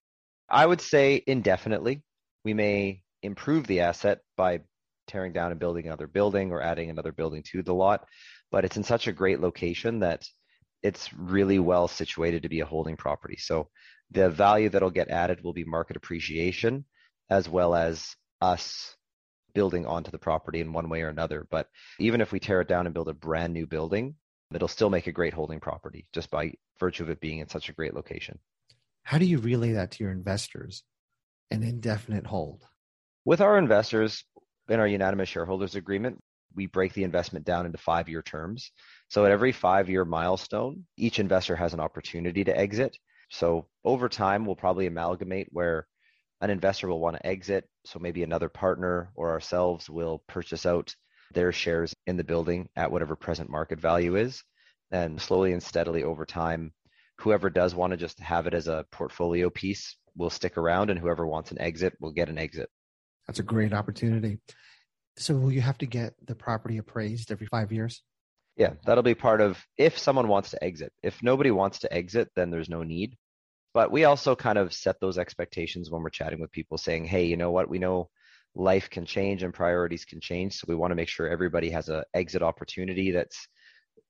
I 0.50 0.66
would 0.66 0.82
say 0.82 1.22
indefinitely. 1.26 2.02
We 2.44 2.52
may 2.52 3.00
improve 3.22 3.66
the 3.66 3.80
asset 3.80 4.18
by 4.36 4.60
tearing 5.06 5.32
down 5.32 5.52
and 5.52 5.58
building 5.58 5.86
another 5.86 6.06
building 6.06 6.52
or 6.52 6.60
adding 6.60 6.90
another 6.90 7.12
building 7.12 7.42
to 7.44 7.62
the 7.62 7.72
lot, 7.72 8.04
but 8.50 8.66
it's 8.66 8.76
in 8.76 8.84
such 8.84 9.06
a 9.06 9.12
great 9.12 9.40
location 9.40 10.00
that 10.00 10.28
it's 10.82 11.10
really 11.14 11.60
well 11.60 11.88
situated 11.88 12.42
to 12.42 12.50
be 12.50 12.60
a 12.60 12.66
holding 12.66 12.98
property. 12.98 13.38
So 13.38 13.70
the 14.10 14.28
value 14.28 14.68
that'll 14.68 14.90
get 14.90 15.08
added 15.08 15.42
will 15.42 15.54
be 15.54 15.64
market 15.64 15.96
appreciation 15.96 16.84
as 17.30 17.48
well 17.48 17.74
as 17.74 18.16
us 18.42 18.94
building 19.54 19.86
onto 19.86 20.10
the 20.10 20.18
property 20.18 20.60
in 20.60 20.74
one 20.74 20.90
way 20.90 21.00
or 21.00 21.08
another. 21.08 21.46
But 21.50 21.68
even 21.98 22.20
if 22.20 22.32
we 22.32 22.38
tear 22.38 22.60
it 22.60 22.68
down 22.68 22.84
and 22.84 22.92
build 22.92 23.08
a 23.08 23.14
brand 23.14 23.54
new 23.54 23.66
building, 23.66 24.16
it'll 24.54 24.68
still 24.68 24.90
make 24.90 25.06
a 25.06 25.12
great 25.12 25.34
holding 25.34 25.60
property 25.60 26.06
just 26.12 26.30
by 26.30 26.52
virtue 26.80 27.02
of 27.02 27.10
it 27.10 27.20
being 27.20 27.38
in 27.38 27.48
such 27.48 27.68
a 27.68 27.72
great 27.72 27.94
location. 27.94 28.38
How 29.02 29.18
do 29.18 29.24
you 29.24 29.38
relay 29.38 29.72
that 29.72 29.92
to 29.92 30.04
your 30.04 30.12
investors? 30.12 30.82
An 31.50 31.62
indefinite 31.62 32.26
hold. 32.26 32.64
With 33.24 33.40
our 33.40 33.58
investors 33.58 34.24
in 34.68 34.80
our 34.80 34.86
unanimous 34.86 35.28
shareholders 35.28 35.74
agreement, 35.74 36.18
we 36.54 36.66
break 36.66 36.92
the 36.92 37.04
investment 37.04 37.44
down 37.44 37.66
into 37.66 37.78
five 37.78 38.08
year 38.08 38.22
terms. 38.22 38.70
So 39.08 39.24
at 39.24 39.30
every 39.30 39.52
five 39.52 39.88
year 39.88 40.04
milestone, 40.04 40.84
each 40.96 41.18
investor 41.18 41.56
has 41.56 41.74
an 41.74 41.80
opportunity 41.80 42.44
to 42.44 42.58
exit. 42.58 42.96
So 43.30 43.66
over 43.84 44.08
time, 44.08 44.46
we'll 44.46 44.56
probably 44.56 44.86
amalgamate 44.86 45.48
where 45.50 45.86
an 46.40 46.50
investor 46.50 46.88
will 46.88 47.00
want 47.00 47.16
to 47.16 47.26
exit. 47.26 47.68
So 47.84 47.98
maybe 47.98 48.22
another 48.22 48.48
partner 48.48 49.10
or 49.14 49.30
ourselves 49.30 49.90
will 49.90 50.22
purchase 50.26 50.66
out 50.66 50.94
their 51.32 51.52
shares 51.52 51.94
in 52.06 52.16
the 52.16 52.24
building 52.24 52.68
at 52.76 52.90
whatever 52.90 53.16
present 53.16 53.50
market 53.50 53.80
value 53.80 54.16
is. 54.16 54.42
And 54.90 55.20
slowly 55.20 55.52
and 55.52 55.62
steadily 55.62 56.02
over 56.02 56.24
time, 56.24 56.72
whoever 57.18 57.50
does 57.50 57.74
want 57.74 57.90
to 57.92 57.96
just 57.96 58.18
have 58.20 58.46
it 58.46 58.54
as 58.54 58.68
a 58.68 58.86
portfolio 58.90 59.50
piece 59.50 59.96
will 60.16 60.30
stick 60.30 60.56
around, 60.56 60.90
and 60.90 60.98
whoever 60.98 61.26
wants 61.26 61.50
an 61.50 61.60
exit 61.60 61.94
will 62.00 62.12
get 62.12 62.28
an 62.28 62.38
exit. 62.38 62.68
That's 63.26 63.38
a 63.38 63.44
great 63.44 63.72
opportunity. 63.72 64.38
So, 65.16 65.34
will 65.34 65.52
you 65.52 65.60
have 65.60 65.78
to 65.78 65.86
get 65.86 66.14
the 66.26 66.34
property 66.34 66.78
appraised 66.78 67.30
every 67.30 67.46
five 67.46 67.72
years? 67.72 68.02
Yeah, 68.56 68.72
that'll 68.84 69.02
be 69.02 69.14
part 69.14 69.40
of 69.40 69.64
if 69.76 69.98
someone 69.98 70.28
wants 70.28 70.50
to 70.50 70.64
exit. 70.64 70.92
If 71.02 71.22
nobody 71.22 71.50
wants 71.50 71.80
to 71.80 71.92
exit, 71.92 72.30
then 72.34 72.50
there's 72.50 72.68
no 72.68 72.82
need. 72.82 73.16
But 73.74 73.92
we 73.92 74.04
also 74.04 74.34
kind 74.34 74.58
of 74.58 74.72
set 74.72 74.98
those 75.00 75.18
expectations 75.18 75.90
when 75.90 76.02
we're 76.02 76.10
chatting 76.10 76.40
with 76.40 76.50
people 76.50 76.78
saying, 76.78 77.04
hey, 77.04 77.26
you 77.26 77.36
know 77.36 77.50
what? 77.50 77.68
We 77.68 77.78
know 77.78 78.08
life 78.58 78.90
can 78.90 79.06
change 79.06 79.42
and 79.42 79.54
priorities 79.54 80.04
can 80.04 80.20
change. 80.20 80.54
So 80.54 80.66
we 80.68 80.74
want 80.74 80.90
to 80.90 80.96
make 80.96 81.08
sure 81.08 81.28
everybody 81.28 81.70
has 81.70 81.88
an 81.88 82.02
exit 82.12 82.42
opportunity 82.42 83.12
that's 83.12 83.48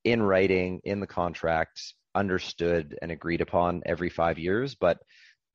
in 0.04 0.22
writing, 0.22 0.80
in 0.84 1.00
the 1.00 1.06
contract, 1.06 1.80
understood 2.14 2.96
and 3.02 3.12
agreed 3.12 3.42
upon 3.42 3.82
every 3.86 4.08
five 4.08 4.38
years. 4.38 4.74
But 4.74 4.98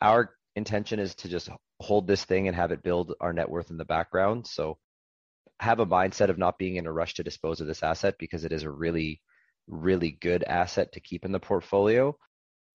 our 0.01 0.31
intention 0.55 0.99
is 0.99 1.15
to 1.15 1.27
just 1.27 1.49
hold 1.79 2.07
this 2.07 2.23
thing 2.23 2.47
and 2.47 2.55
have 2.55 2.71
it 2.71 2.83
build 2.83 3.13
our 3.19 3.33
net 3.33 3.49
worth 3.49 3.71
in 3.71 3.77
the 3.77 3.85
background. 3.85 4.45
So 4.47 4.77
have 5.59 5.79
a 5.79 5.85
mindset 5.85 6.29
of 6.29 6.37
not 6.37 6.57
being 6.57 6.75
in 6.75 6.85
a 6.85 6.91
rush 6.91 7.15
to 7.15 7.23
dispose 7.23 7.61
of 7.61 7.67
this 7.67 7.83
asset 7.83 8.15
because 8.19 8.45
it 8.45 8.51
is 8.51 8.63
a 8.63 8.69
really, 8.69 9.21
really 9.67 10.11
good 10.11 10.43
asset 10.43 10.91
to 10.93 10.99
keep 10.99 11.25
in 11.25 11.31
the 11.31 11.39
portfolio. 11.39 12.15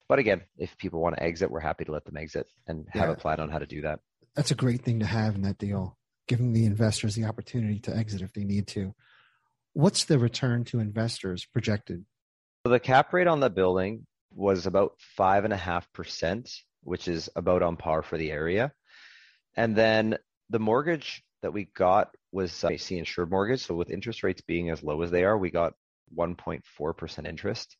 But 0.08 0.18
again, 0.18 0.42
if 0.56 0.76
people 0.78 1.00
want 1.00 1.16
to 1.16 1.22
exit, 1.22 1.50
we're 1.50 1.60
happy 1.60 1.84
to 1.84 1.92
let 1.92 2.04
them 2.06 2.16
exit 2.16 2.46
and 2.66 2.87
have 2.90 3.08
yeah. 3.08 3.12
a 3.12 3.16
plan 3.16 3.40
on 3.40 3.50
how 3.50 3.58
to 3.58 3.66
do 3.66 3.82
that. 3.82 4.00
That's 4.34 4.50
a 4.50 4.54
great 4.54 4.82
thing 4.82 5.00
to 5.00 5.06
have 5.06 5.34
in 5.34 5.42
that 5.42 5.58
deal, 5.58 5.98
giving 6.28 6.52
the 6.52 6.66
investors 6.66 7.14
the 7.14 7.25
opportunity 7.25 7.80
to 7.80 7.97
exit 7.97 8.23
if 8.23 8.32
they 8.32 8.44
need 8.44 8.66
to. 8.68 8.94
What's 9.73 10.04
the 10.04 10.18
return 10.18 10.64
to 10.64 10.80
investors 10.80 11.47
projected? 11.52 12.04
So 12.64 12.73
the 12.73 12.80
cap 12.80 13.12
rate 13.12 13.26
on 13.26 13.40
the 13.40 13.50
building 13.50 14.06
was 14.32 14.66
about 14.66 14.92
five 14.99 15.44
and 15.44 15.52
a 15.52 15.56
half 15.56 15.90
percent, 15.92 16.52
which 16.82 17.08
is 17.08 17.28
about 17.35 17.62
on 17.62 17.76
par 17.76 18.02
for 18.02 18.18
the 18.18 18.30
area. 18.30 18.73
And 19.56 19.75
then 19.75 20.18
the 20.50 20.58
mortgage 20.58 21.23
that 21.42 21.52
we 21.52 21.64
got 21.64 22.14
was 22.32 22.64
a 22.64 22.76
C 22.76 22.99
insured 22.99 23.30
mortgage. 23.30 23.64
So 23.64 23.75
with 23.75 23.90
interest 23.90 24.23
rates 24.23 24.42
being 24.42 24.70
as 24.70 24.82
low 24.82 25.02
as 25.02 25.11
they 25.11 25.25
are, 25.25 25.37
we 25.37 25.50
got 25.50 25.75
1.4% 26.16 27.26
interest. 27.26 27.76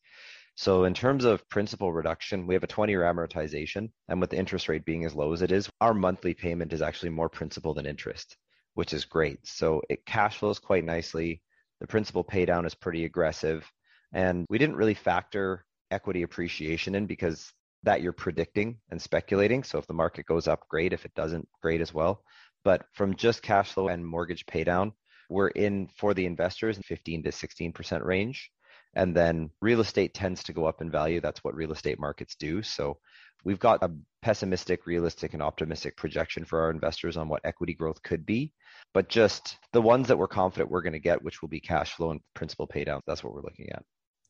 So 0.55 0.83
in 0.83 0.93
terms 0.93 1.25
of 1.25 1.47
principal 1.49 1.93
reduction, 1.93 2.45
we 2.45 2.53
have 2.53 2.63
a 2.63 2.67
20 2.67 2.91
year 2.91 3.03
amortization. 3.03 3.89
And 4.07 4.19
with 4.19 4.29
the 4.29 4.37
interest 4.37 4.67
rate 4.67 4.85
being 4.85 5.05
as 5.05 5.15
low 5.15 5.33
as 5.33 5.41
it 5.41 5.51
is, 5.51 5.69
our 5.81 5.93
monthly 5.93 6.33
payment 6.33 6.73
is 6.73 6.81
actually 6.81 7.09
more 7.09 7.29
principal 7.29 7.73
than 7.73 7.85
interest, 7.85 8.37
which 8.73 8.93
is 8.93 9.05
great. 9.05 9.45
So 9.47 9.81
it 9.89 10.05
cash 10.05 10.37
flows 10.37 10.59
quite 10.59 10.83
nicely. 10.83 11.41
The 11.79 11.87
principal 11.87 12.23
pay 12.23 12.45
down 12.45 12.65
is 12.65 12.75
pretty 12.75 13.05
aggressive. 13.05 13.69
And 14.13 14.45
we 14.49 14.57
didn't 14.57 14.75
really 14.75 14.95
factor 14.95 15.65
equity 15.91 16.23
appreciation 16.23 16.95
in 16.95 17.05
because 17.05 17.51
that 17.83 18.01
you're 18.01 18.11
predicting 18.11 18.77
and 18.89 19.01
speculating. 19.01 19.63
So 19.63 19.77
if 19.77 19.87
the 19.87 19.93
market 19.93 20.25
goes 20.25 20.47
up, 20.47 20.67
great. 20.67 20.93
If 20.93 21.05
it 21.05 21.13
doesn't, 21.15 21.47
great 21.61 21.81
as 21.81 21.93
well. 21.93 22.23
But 22.63 22.85
from 22.93 23.15
just 23.15 23.41
cash 23.41 23.71
flow 23.71 23.87
and 23.87 24.05
mortgage 24.05 24.45
pay 24.45 24.63
down, 24.63 24.91
we're 25.29 25.49
in 25.49 25.87
for 25.95 26.13
the 26.13 26.25
investors 26.25 26.77
15 26.83 27.23
to 27.23 27.29
16% 27.29 28.03
range. 28.03 28.51
And 28.95 29.15
then 29.15 29.51
real 29.61 29.81
estate 29.81 30.13
tends 30.13 30.43
to 30.43 30.53
go 30.53 30.65
up 30.65 30.81
in 30.81 30.89
value. 30.89 31.21
That's 31.21 31.43
what 31.43 31.55
real 31.55 31.71
estate 31.71 31.99
markets 31.99 32.35
do. 32.35 32.63
So 32.63 32.97
we've 33.43 33.59
got 33.59 33.83
a 33.83 33.91
pessimistic, 34.21 34.85
realistic, 34.85 35.33
and 35.33 35.43
optimistic 35.43 35.95
projection 35.95 36.45
for 36.45 36.61
our 36.61 36.71
investors 36.71 37.15
on 37.15 37.29
what 37.29 37.41
equity 37.43 37.73
growth 37.73 38.01
could 38.01 38.25
be. 38.25 38.51
But 38.93 39.09
just 39.09 39.57
the 39.73 39.81
ones 39.81 40.07
that 40.07 40.17
we're 40.17 40.27
confident 40.27 40.71
we're 40.71 40.81
going 40.81 40.93
to 40.93 40.99
get, 40.99 41.23
which 41.23 41.41
will 41.41 41.49
be 41.49 41.59
cash 41.59 41.93
flow 41.93 42.11
and 42.11 42.21
principal 42.33 42.67
pay 42.67 42.83
down, 42.83 43.01
that's 43.05 43.23
what 43.23 43.33
we're 43.33 43.43
looking 43.43 43.69
at. 43.71 43.83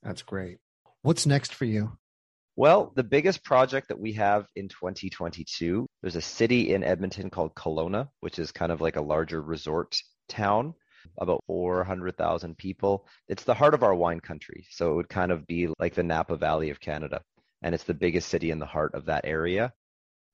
That's 0.04 0.22
great. 0.22 0.58
What's 1.02 1.26
next 1.26 1.54
for 1.54 1.66
you? 1.66 1.98
Well, 2.56 2.92
the 2.94 3.04
biggest 3.04 3.46
project 3.46 3.88
that 3.88 4.00
we 4.00 4.14
have 4.14 4.46
in 4.58 4.68
2022, 4.68 5.88
there's 6.02 6.18
a 6.18 6.22
city 6.22 6.74
in 6.74 6.84
Edmonton 6.84 7.30
called 7.30 7.56
Kelowna, 7.56 8.10
which 8.20 8.38
is 8.38 8.52
kind 8.52 8.74
of 8.74 8.82
like 8.82 8.98
a 8.98 9.02
larger 9.02 9.42
resort 9.42 9.96
town, 10.28 10.74
about 11.18 11.44
400,000 11.48 12.58
people. 12.58 13.08
It's 13.28 13.44
the 13.44 13.54
heart 13.54 13.74
of 13.74 13.84
our 13.84 13.96
wine 13.96 14.20
country. 14.20 14.66
So 14.72 14.92
it 14.92 14.96
would 14.96 15.10
kind 15.10 15.32
of 15.32 15.46
be 15.48 15.68
like 15.80 15.96
the 15.96 16.04
Napa 16.04 16.38
Valley 16.38 16.70
of 16.70 16.80
Canada. 16.80 17.22
And 17.62 17.76
it's 17.76 17.84
the 17.84 17.94
biggest 17.94 18.30
city 18.30 18.52
in 18.52 18.60
the 18.60 18.66
heart 18.66 18.96
of 18.96 19.06
that 19.06 19.26
area. 19.26 19.74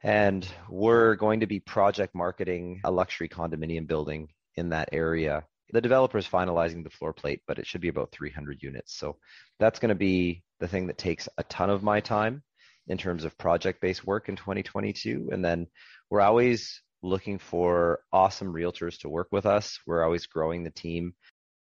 And 0.04 0.48
we're 0.70 1.16
going 1.16 1.40
to 1.40 1.48
be 1.48 1.60
project 1.60 2.14
marketing 2.14 2.82
a 2.84 2.92
luxury 2.92 3.30
condominium 3.30 3.88
building 3.88 4.30
in 4.56 4.70
that 4.70 4.90
area 4.92 5.44
the 5.72 5.82
developer 5.82 6.18
is 6.18 6.28
finalizing 6.28 6.84
the 6.84 6.90
floor 6.90 7.14
plate, 7.14 7.42
but 7.48 7.60
it 7.60 7.68
should 7.68 7.82
be 7.82 7.88
about 7.88 8.12
300 8.12 8.62
units. 8.62 8.98
So 8.98 9.18
that's 9.60 9.80
going 9.80 9.90
to 9.90 9.96
be 9.96 10.44
the 10.60 10.68
thing 10.68 10.88
that 10.88 10.98
takes 10.98 11.28
a 11.38 11.44
ton 11.44 11.70
of 11.70 11.84
my 11.84 12.00
time 12.00 12.44
in 12.88 12.98
terms 12.98 13.26
of 13.26 13.38
project 13.38 13.82
based 13.82 14.06
work 14.06 14.30
in 14.30 14.36
2022. 14.36 15.30
And 15.32 15.44
then 15.44 15.68
we're 16.10 16.22
always 16.22 16.82
looking 17.06 17.38
for 17.38 18.00
awesome 18.12 18.52
realtors 18.52 19.00
to 19.00 19.10
work 19.10 19.28
with 19.32 19.46
us. 19.46 19.80
We're 19.86 20.04
always 20.04 20.26
growing 20.26 20.64
the 20.64 20.72
team. 20.72 21.14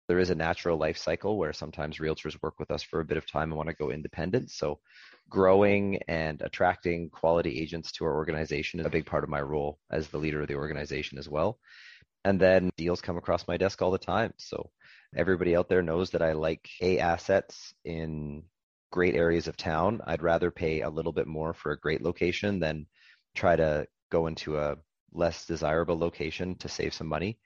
There 0.08 0.20
is 0.20 0.30
a 0.30 0.36
natural 0.36 0.78
life 0.78 0.98
cycle 0.98 1.38
where 1.38 1.52
sometimes 1.52 1.98
realtors 1.98 2.38
work 2.42 2.60
with 2.60 2.72
us 2.72 2.84
for 2.84 3.00
a 3.02 3.06
bit 3.06 3.18
of 3.18 3.30
time 3.30 3.52
and 3.52 3.58
want 3.58 3.70
to 3.70 3.76
go 3.76 3.92
independent. 3.92 4.52
So 4.52 4.80
growing 5.30 6.00
and 6.08 6.42
attracting 6.42 7.10
quality 7.10 7.60
agents 7.60 7.92
to 7.94 8.06
our 8.06 8.16
organization 8.16 8.80
is 8.80 8.86
a 8.86 8.90
big 8.92 9.06
part 9.06 9.24
of 9.24 9.30
my 9.30 9.42
role 9.42 9.80
as 9.92 10.08
the 10.08 10.20
leader 10.20 10.42
of 10.42 10.48
the 10.48 10.56
organization 10.56 11.18
as 11.18 11.28
well. 11.28 11.60
And 12.24 12.40
then 12.40 12.70
deals 12.78 13.02
come 13.02 13.18
across 13.18 13.48
my 13.48 13.58
desk 13.58 13.82
all 13.82 13.92
the 13.92 13.98
time. 13.98 14.34
So 14.38 14.70
everybody 15.16 15.56
out 15.56 15.70
there 15.70 15.82
knows 15.82 16.12
that 16.12 16.22
I 16.22 16.32
like 16.32 16.70
A 16.82 17.00
assets 17.00 17.74
in 17.84 18.44
great 18.92 19.16
areas 19.16 19.48
of 19.48 19.58
town. 19.58 20.02
I'd 20.06 20.24
rather 20.24 20.50
pay 20.50 20.82
a 20.82 20.90
little 20.90 21.12
bit 21.12 21.28
more 21.28 21.54
for 21.54 21.72
a 21.72 21.80
great 21.80 22.02
location 22.02 22.60
than 22.60 22.88
try 23.36 23.56
to 23.56 23.88
go 24.12 24.28
into 24.28 24.58
a 24.58 24.78
less 25.16 25.46
desirable 25.46 25.98
location 25.98 26.56
to 26.58 26.70
save 26.70 26.94
some 26.94 27.08
money. 27.08 27.40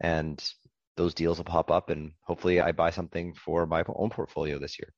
and 0.00 0.52
those 0.96 1.14
deals 1.14 1.36
will 1.36 1.44
pop 1.44 1.70
up 1.70 1.90
and 1.90 2.12
hopefully 2.22 2.58
I 2.60 2.72
buy 2.72 2.90
something 2.90 3.34
for 3.34 3.66
my 3.66 3.84
own 3.86 4.08
portfolio 4.10 4.58
this 4.58 4.78
year. 4.78 4.92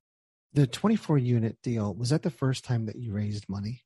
The 0.52 0.66
24 0.66 1.18
unit 1.18 1.56
deal, 1.62 1.92
was 1.94 2.10
that 2.10 2.22
the 2.22 2.30
first 2.30 2.64
time 2.64 2.86
that 2.86 2.96
you 2.96 3.12
raised 3.12 3.48
money? 3.48 3.82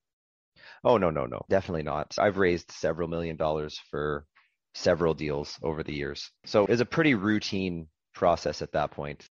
Oh, 0.85 0.99
no, 0.99 1.11
no, 1.11 1.25
no, 1.27 1.41
definitely 1.49 1.85
not. 1.85 2.15
I've 2.19 2.37
raised 2.37 2.71
several 2.71 3.09
million 3.09 3.37
dollars 3.37 3.81
for 3.91 4.27
several 4.75 5.15
deals 5.15 5.59
over 5.63 5.83
the 5.83 5.95
years. 5.95 6.31
So 6.45 6.67
it's 6.67 6.83
a 6.83 6.87
pretty 6.87 7.15
routine 7.15 7.89
process 8.15 8.63
at 8.63 8.73
that 8.73 8.91
point. 8.91 9.27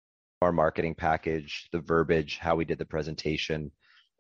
Our 0.42 0.52
marketing 0.52 0.96
package, 0.96 1.68
the 1.72 1.80
verbiage, 1.80 2.38
how 2.38 2.56
we 2.56 2.66
did 2.66 2.78
the 2.78 2.86
presentation, 2.86 3.72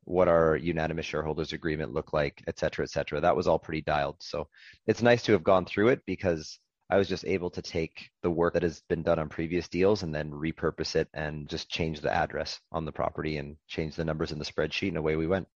what 0.07 0.29
our 0.29 0.55
unanimous 0.55 1.05
shareholders 1.05 1.51
agreement 1.51 1.93
looked 1.93 2.13
like, 2.13 2.41
et 2.47 2.57
cetera, 2.57 2.83
et 2.83 2.89
cetera. 2.89 3.19
That 3.19 3.35
was 3.35 3.45
all 3.45 3.59
pretty 3.59 3.81
dialed. 3.81 4.15
So 4.21 4.47
it's 4.87 5.01
nice 5.01 5.21
to 5.23 5.33
have 5.33 5.43
gone 5.43 5.65
through 5.65 5.89
it 5.89 6.01
because 6.05 6.59
I 6.89 6.97
was 6.97 7.09
just 7.09 7.25
able 7.25 7.49
to 7.49 7.61
take 7.61 8.09
the 8.23 8.31
work 8.31 8.53
that 8.53 8.63
has 8.63 8.81
been 8.87 9.03
done 9.03 9.19
on 9.19 9.27
previous 9.27 9.67
deals 9.67 10.03
and 10.03 10.15
then 10.15 10.31
repurpose 10.31 10.95
it 10.95 11.09
and 11.13 11.49
just 11.49 11.69
change 11.69 11.99
the 11.99 12.13
address 12.13 12.57
on 12.71 12.85
the 12.85 12.91
property 12.93 13.35
and 13.35 13.57
change 13.67 13.97
the 13.97 14.05
numbers 14.05 14.31
in 14.31 14.39
the 14.39 14.45
spreadsheet 14.45 14.87
and 14.87 14.97
away 14.97 15.17
we 15.17 15.27
went. 15.27 15.47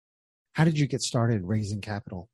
How 0.51 0.65
did 0.65 0.77
you 0.77 0.85
get 0.85 1.01
started 1.01 1.43
raising 1.45 1.79
capital? 1.79 2.27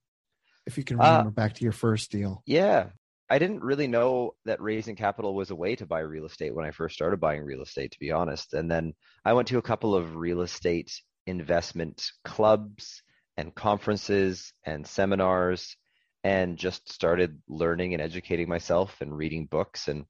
If 0.66 0.76
you 0.76 0.84
can 0.84 0.98
remember 0.98 1.30
uh, 1.30 1.32
back 1.32 1.54
to 1.54 1.64
your 1.64 1.72
first 1.72 2.12
deal. 2.12 2.42
Yeah. 2.48 2.88
I 3.30 3.38
didn't 3.38 3.62
really 3.62 3.88
know 3.88 4.34
that 4.46 4.60
raising 4.62 4.96
capital 4.96 5.36
was 5.36 5.52
a 5.52 5.56
way 5.56 5.76
to 5.76 5.86
buy 5.86 6.00
real 6.00 6.26
estate 6.26 6.56
when 6.56 6.66
I 6.66 6.72
first 6.72 6.96
started 6.96 7.20
buying 7.20 7.44
real 7.44 7.62
estate, 7.62 7.92
to 7.92 8.00
be 8.00 8.12
honest. 8.12 8.54
And 8.54 8.72
then 8.72 8.94
I 9.24 9.34
went 9.34 9.50
to 9.50 9.60
a 9.60 9.62
couple 9.62 9.94
of 9.94 10.16
real 10.16 10.42
estate 10.42 10.92
investment 11.28 12.12
clubs 12.24 13.04
and 13.38 13.54
conferences 13.54 14.52
and 14.66 14.88
seminars 14.88 15.76
and 16.24 16.58
just 16.58 16.92
started 16.92 17.40
learning 17.48 17.94
and 17.94 18.02
educating 18.02 18.50
myself 18.50 18.96
and 19.02 19.16
reading 19.16 19.46
books. 19.46 19.88
And 19.88 20.06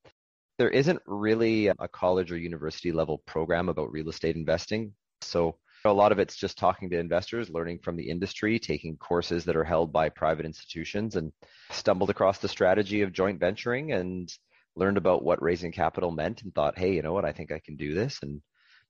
there 0.57 0.69
isn't 0.69 1.01
really 1.05 1.67
a 1.67 1.87
college 1.91 2.31
or 2.31 2.37
university 2.37 2.91
level 2.91 3.19
program 3.25 3.69
about 3.69 3.91
real 3.91 4.09
estate 4.09 4.35
investing. 4.35 4.93
So 5.21 5.57
a 5.85 5.93
lot 5.93 6.11
of 6.11 6.19
it's 6.19 6.35
just 6.35 6.57
talking 6.57 6.89
to 6.89 6.99
investors 6.99 7.49
learning 7.49 7.79
from 7.79 7.95
the 7.95 8.09
industry 8.09 8.59
taking 8.59 8.97
courses 8.97 9.45
that 9.45 9.55
are 9.55 9.63
held 9.63 9.93
by 9.93 10.09
private 10.09 10.45
institutions 10.45 11.15
and 11.15 11.31
stumbled 11.71 12.09
across 12.09 12.39
the 12.39 12.47
strategy 12.47 13.01
of 13.01 13.13
joint 13.13 13.39
venturing 13.39 13.91
and 13.91 14.31
learned 14.75 14.97
about 14.97 15.23
what 15.23 15.41
raising 15.41 15.71
capital 15.71 16.11
meant 16.11 16.41
and 16.41 16.53
thought 16.53 16.77
hey 16.77 16.93
you 16.93 17.01
know 17.01 17.13
what? 17.13 17.25
I 17.25 17.31
think 17.31 17.51
i 17.51 17.59
can 17.59 17.75
do 17.75 17.93
this. 17.93 18.19
And 18.21 18.41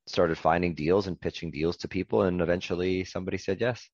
started 0.09 0.37
finding 0.37 0.73
deals 0.73 1.07
and 1.07 1.19
pitching 1.19 1.51
deals 1.51 1.77
to 1.77 1.87
people 1.87 2.23
and 2.23 2.41
eventually 2.41 3.03
somebody 3.03 3.37
said 3.37 3.59
yes 3.59 3.89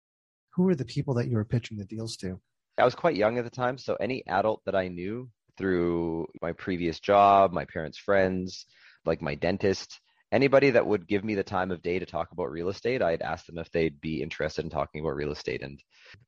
who 0.52 0.64
were 0.64 0.76
the 0.76 0.86
people 0.86 1.14
that 1.14 1.28
you 1.28 1.36
were 1.36 1.46
pitching 1.46 1.78
the 1.78 1.86
deals 1.86 2.16
to 2.18 2.40
I 2.78 2.86
was 2.86 2.96
quite 2.96 3.16
young 3.16 3.38
at 3.38 3.44
the 3.44 3.52
time, 3.52 3.78
so 3.78 3.96
any 3.96 4.26
adult 4.28 4.62
that 4.66 4.76
I 4.76 4.88
knew 4.88 5.30
through 5.58 6.28
my 6.42 6.54
previous 6.54 7.00
job, 7.00 7.54
my 7.54 7.66
parents' 7.66 8.00
friends, 8.00 8.66
like 9.06 9.22
my 9.22 9.36
dentist, 9.36 10.00
anybody 10.32 10.72
that 10.72 10.88
would 10.88 11.08
give 11.08 11.24
me 11.24 11.36
the 11.36 11.44
time 11.44 11.70
of 11.70 11.84
day 11.84 12.00
to 12.00 12.06
talk 12.06 12.32
about 12.32 12.50
real 12.50 12.70
estate, 12.70 13.04
I'd 13.04 13.22
ask 13.22 13.46
them 13.46 13.60
if 13.60 13.70
they'd 13.70 14.02
be 14.02 14.24
interested 14.24 14.66
in 14.66 14.72
talking 14.72 15.02
about 15.02 15.16
real 15.16 15.32
estate 15.32 15.62
and 15.62 15.80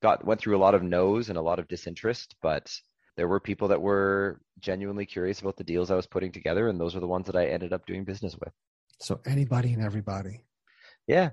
got 0.03 0.23
went 0.23 0.39
through 0.39 0.55
a 0.55 0.59
lot 0.59 0.75
of 0.75 0.83
no's 0.83 1.29
and 1.29 1.37
a 1.37 1.41
lot 1.41 1.57
of 1.57 1.67
disinterest, 1.67 2.35
but 2.43 2.71
there 3.17 3.27
were 3.27 3.39
people 3.39 3.69
that 3.69 3.81
were 3.81 4.39
genuinely 4.59 5.07
curious 5.07 5.41
about 5.41 5.57
the 5.57 5.63
deals 5.63 5.89
I 5.89 5.95
was 5.95 6.05
putting 6.05 6.31
together 6.31 6.67
and 6.67 6.79
those 6.79 6.95
are 6.95 6.99
the 6.99 7.07
ones 7.07 7.25
that 7.25 7.35
I 7.35 7.47
ended 7.47 7.73
up 7.73 7.87
doing 7.87 8.03
business 8.03 8.37
with. 8.39 8.53
So 8.99 9.19
anybody 9.25 9.73
and 9.73 9.83
everybody. 9.83 10.45
Yeah. 11.07 11.31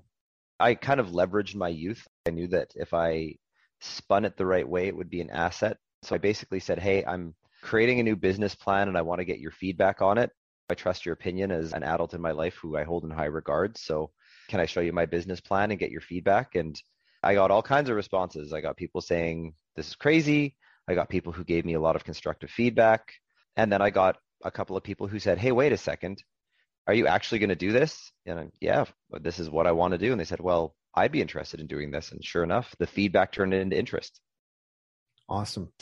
I 0.60 0.74
kind 0.74 1.00
of 1.00 1.08
leveraged 1.08 1.54
my 1.54 1.68
youth. 1.68 2.06
I 2.26 2.30
knew 2.30 2.48
that 2.48 2.72
if 2.76 2.94
I 2.94 3.36
spun 3.80 4.24
it 4.24 4.36
the 4.36 4.46
right 4.46 4.68
way, 4.68 4.86
it 4.86 4.96
would 4.96 5.10
be 5.10 5.20
an 5.20 5.30
asset. 5.30 5.76
So 6.02 6.14
I 6.14 6.18
basically 6.18 6.60
said, 6.60 6.78
Hey, 6.78 7.04
I'm 7.04 7.34
creating 7.62 8.00
a 8.00 8.04
new 8.04 8.16
business 8.16 8.54
plan 8.54 8.88
and 8.88 8.98
I 8.98 9.02
want 9.02 9.20
to 9.20 9.24
get 9.24 9.38
your 9.38 9.50
feedback 9.52 10.02
on 10.02 10.18
it. 10.18 10.30
I 10.70 10.74
trust 10.74 11.04
your 11.04 11.12
opinion 11.14 11.50
as 11.50 11.72
an 11.72 11.82
adult 11.82 12.14
in 12.14 12.20
my 12.20 12.30
life 12.30 12.54
who 12.54 12.76
I 12.76 12.84
hold 12.84 13.04
in 13.04 13.10
high 13.10 13.26
regard. 13.26 13.76
So 13.76 14.10
can 14.48 14.60
I 14.60 14.66
show 14.66 14.80
you 14.80 14.92
my 14.92 15.06
business 15.06 15.40
plan 15.40 15.70
and 15.70 15.80
get 15.80 15.90
your 15.90 16.00
feedback? 16.00 16.54
And 16.54 16.80
I 17.22 17.34
got 17.34 17.50
all 17.50 17.62
kinds 17.62 17.90
of 17.90 17.96
responses. 17.96 18.52
I 18.52 18.60
got 18.60 18.76
people 18.76 19.00
saying, 19.00 19.54
This 19.76 19.88
is 19.88 19.96
crazy. 19.96 20.56
I 20.88 20.94
got 20.94 21.08
people 21.08 21.32
who 21.32 21.44
gave 21.44 21.64
me 21.64 21.74
a 21.74 21.80
lot 21.80 21.96
of 21.96 22.04
constructive 22.04 22.50
feedback. 22.50 23.12
And 23.56 23.72
then 23.72 23.82
I 23.82 23.90
got 23.90 24.16
a 24.44 24.50
couple 24.50 24.76
of 24.76 24.82
people 24.82 25.06
who 25.06 25.18
said, 25.18 25.38
Hey, 25.38 25.52
wait 25.52 25.72
a 25.72 25.76
second. 25.76 26.22
Are 26.86 26.94
you 26.94 27.06
actually 27.06 27.38
going 27.38 27.50
to 27.50 27.54
do 27.54 27.72
this? 27.72 28.10
And 28.26 28.38
I'm, 28.38 28.52
yeah, 28.60 28.84
this 29.20 29.38
is 29.38 29.48
what 29.48 29.66
I 29.66 29.72
want 29.72 29.92
to 29.92 29.98
do. 29.98 30.10
And 30.10 30.20
they 30.20 30.24
said, 30.24 30.40
Well, 30.40 30.74
I'd 30.94 31.12
be 31.12 31.20
interested 31.20 31.60
in 31.60 31.66
doing 31.66 31.90
this. 31.90 32.12
And 32.12 32.24
sure 32.24 32.42
enough, 32.42 32.74
the 32.78 32.86
feedback 32.86 33.32
turned 33.32 33.54
into 33.54 33.78
interest. 33.78 34.20
Awesome. 35.28 35.72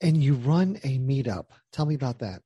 And 0.00 0.22
you 0.22 0.34
run 0.34 0.78
a 0.84 0.98
meetup. 0.98 1.46
Tell 1.72 1.86
me 1.86 1.94
about 1.94 2.20
that. 2.20 2.42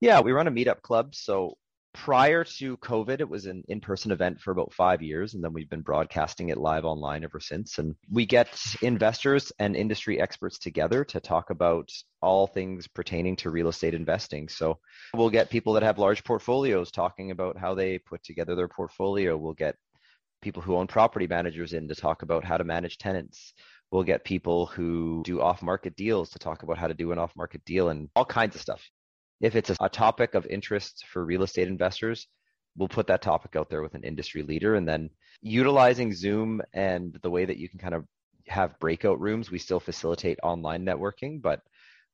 Yeah, 0.00 0.20
we 0.20 0.32
run 0.32 0.46
a 0.46 0.50
meetup 0.50 0.82
club. 0.82 1.14
So 1.14 1.56
prior 1.92 2.44
to 2.44 2.76
COVID, 2.78 3.20
it 3.20 3.28
was 3.28 3.46
an 3.46 3.64
in 3.68 3.80
person 3.80 4.12
event 4.12 4.40
for 4.40 4.52
about 4.52 4.72
five 4.72 5.02
years. 5.02 5.34
And 5.34 5.42
then 5.42 5.52
we've 5.52 5.68
been 5.68 5.80
broadcasting 5.80 6.48
it 6.48 6.58
live 6.58 6.84
online 6.84 7.24
ever 7.24 7.40
since. 7.40 7.78
And 7.78 7.94
we 8.10 8.26
get 8.26 8.48
investors 8.82 9.52
and 9.58 9.74
industry 9.74 10.20
experts 10.20 10.58
together 10.58 11.04
to 11.06 11.20
talk 11.20 11.50
about 11.50 11.90
all 12.22 12.46
things 12.46 12.86
pertaining 12.86 13.36
to 13.36 13.50
real 13.50 13.68
estate 13.68 13.94
investing. 13.94 14.48
So 14.48 14.78
we'll 15.14 15.30
get 15.30 15.50
people 15.50 15.72
that 15.74 15.82
have 15.82 15.98
large 15.98 16.24
portfolios 16.24 16.90
talking 16.90 17.30
about 17.30 17.58
how 17.58 17.74
they 17.74 17.98
put 17.98 18.22
together 18.22 18.54
their 18.54 18.68
portfolio. 18.68 19.36
We'll 19.36 19.54
get 19.54 19.76
people 20.42 20.62
who 20.62 20.76
own 20.76 20.86
property 20.86 21.26
managers 21.26 21.72
in 21.72 21.88
to 21.88 21.94
talk 21.94 22.22
about 22.22 22.44
how 22.44 22.56
to 22.56 22.64
manage 22.64 22.98
tenants. 22.98 23.52
We'll 23.90 24.04
get 24.04 24.24
people 24.24 24.66
who 24.66 25.22
do 25.24 25.40
off 25.40 25.62
market 25.62 25.96
deals 25.96 26.30
to 26.30 26.38
talk 26.38 26.62
about 26.62 26.78
how 26.78 26.86
to 26.86 26.94
do 26.94 27.12
an 27.12 27.18
off 27.18 27.34
market 27.36 27.64
deal 27.64 27.88
and 27.88 28.08
all 28.14 28.24
kinds 28.24 28.54
of 28.54 28.60
stuff. 28.60 28.80
If 29.40 29.56
it's 29.56 29.70
a, 29.80 29.88
topic 29.88 30.34
of 30.34 30.46
interest 30.46 31.04
for 31.10 31.24
real 31.24 31.42
estate 31.42 31.68
investors, 31.68 32.26
we'll 32.76 32.88
put 32.88 33.06
that 33.08 33.22
topic 33.22 33.56
out 33.56 33.70
there 33.70 33.82
with 33.82 33.94
an 33.94 34.04
industry 34.04 34.42
leader. 34.42 34.74
And 34.74 34.86
then 34.86 35.10
utilizing 35.42 36.12
Zoom 36.12 36.60
and 36.72 37.18
the 37.22 37.30
way 37.30 37.44
that 37.44 37.56
you 37.56 37.68
can 37.68 37.78
kind 37.78 37.94
of 37.94 38.04
have 38.46 38.78
breakout 38.78 39.20
rooms, 39.20 39.50
we 39.50 39.58
still 39.58 39.80
facilitate 39.80 40.38
online 40.42 40.84
networking, 40.84 41.40
but 41.40 41.60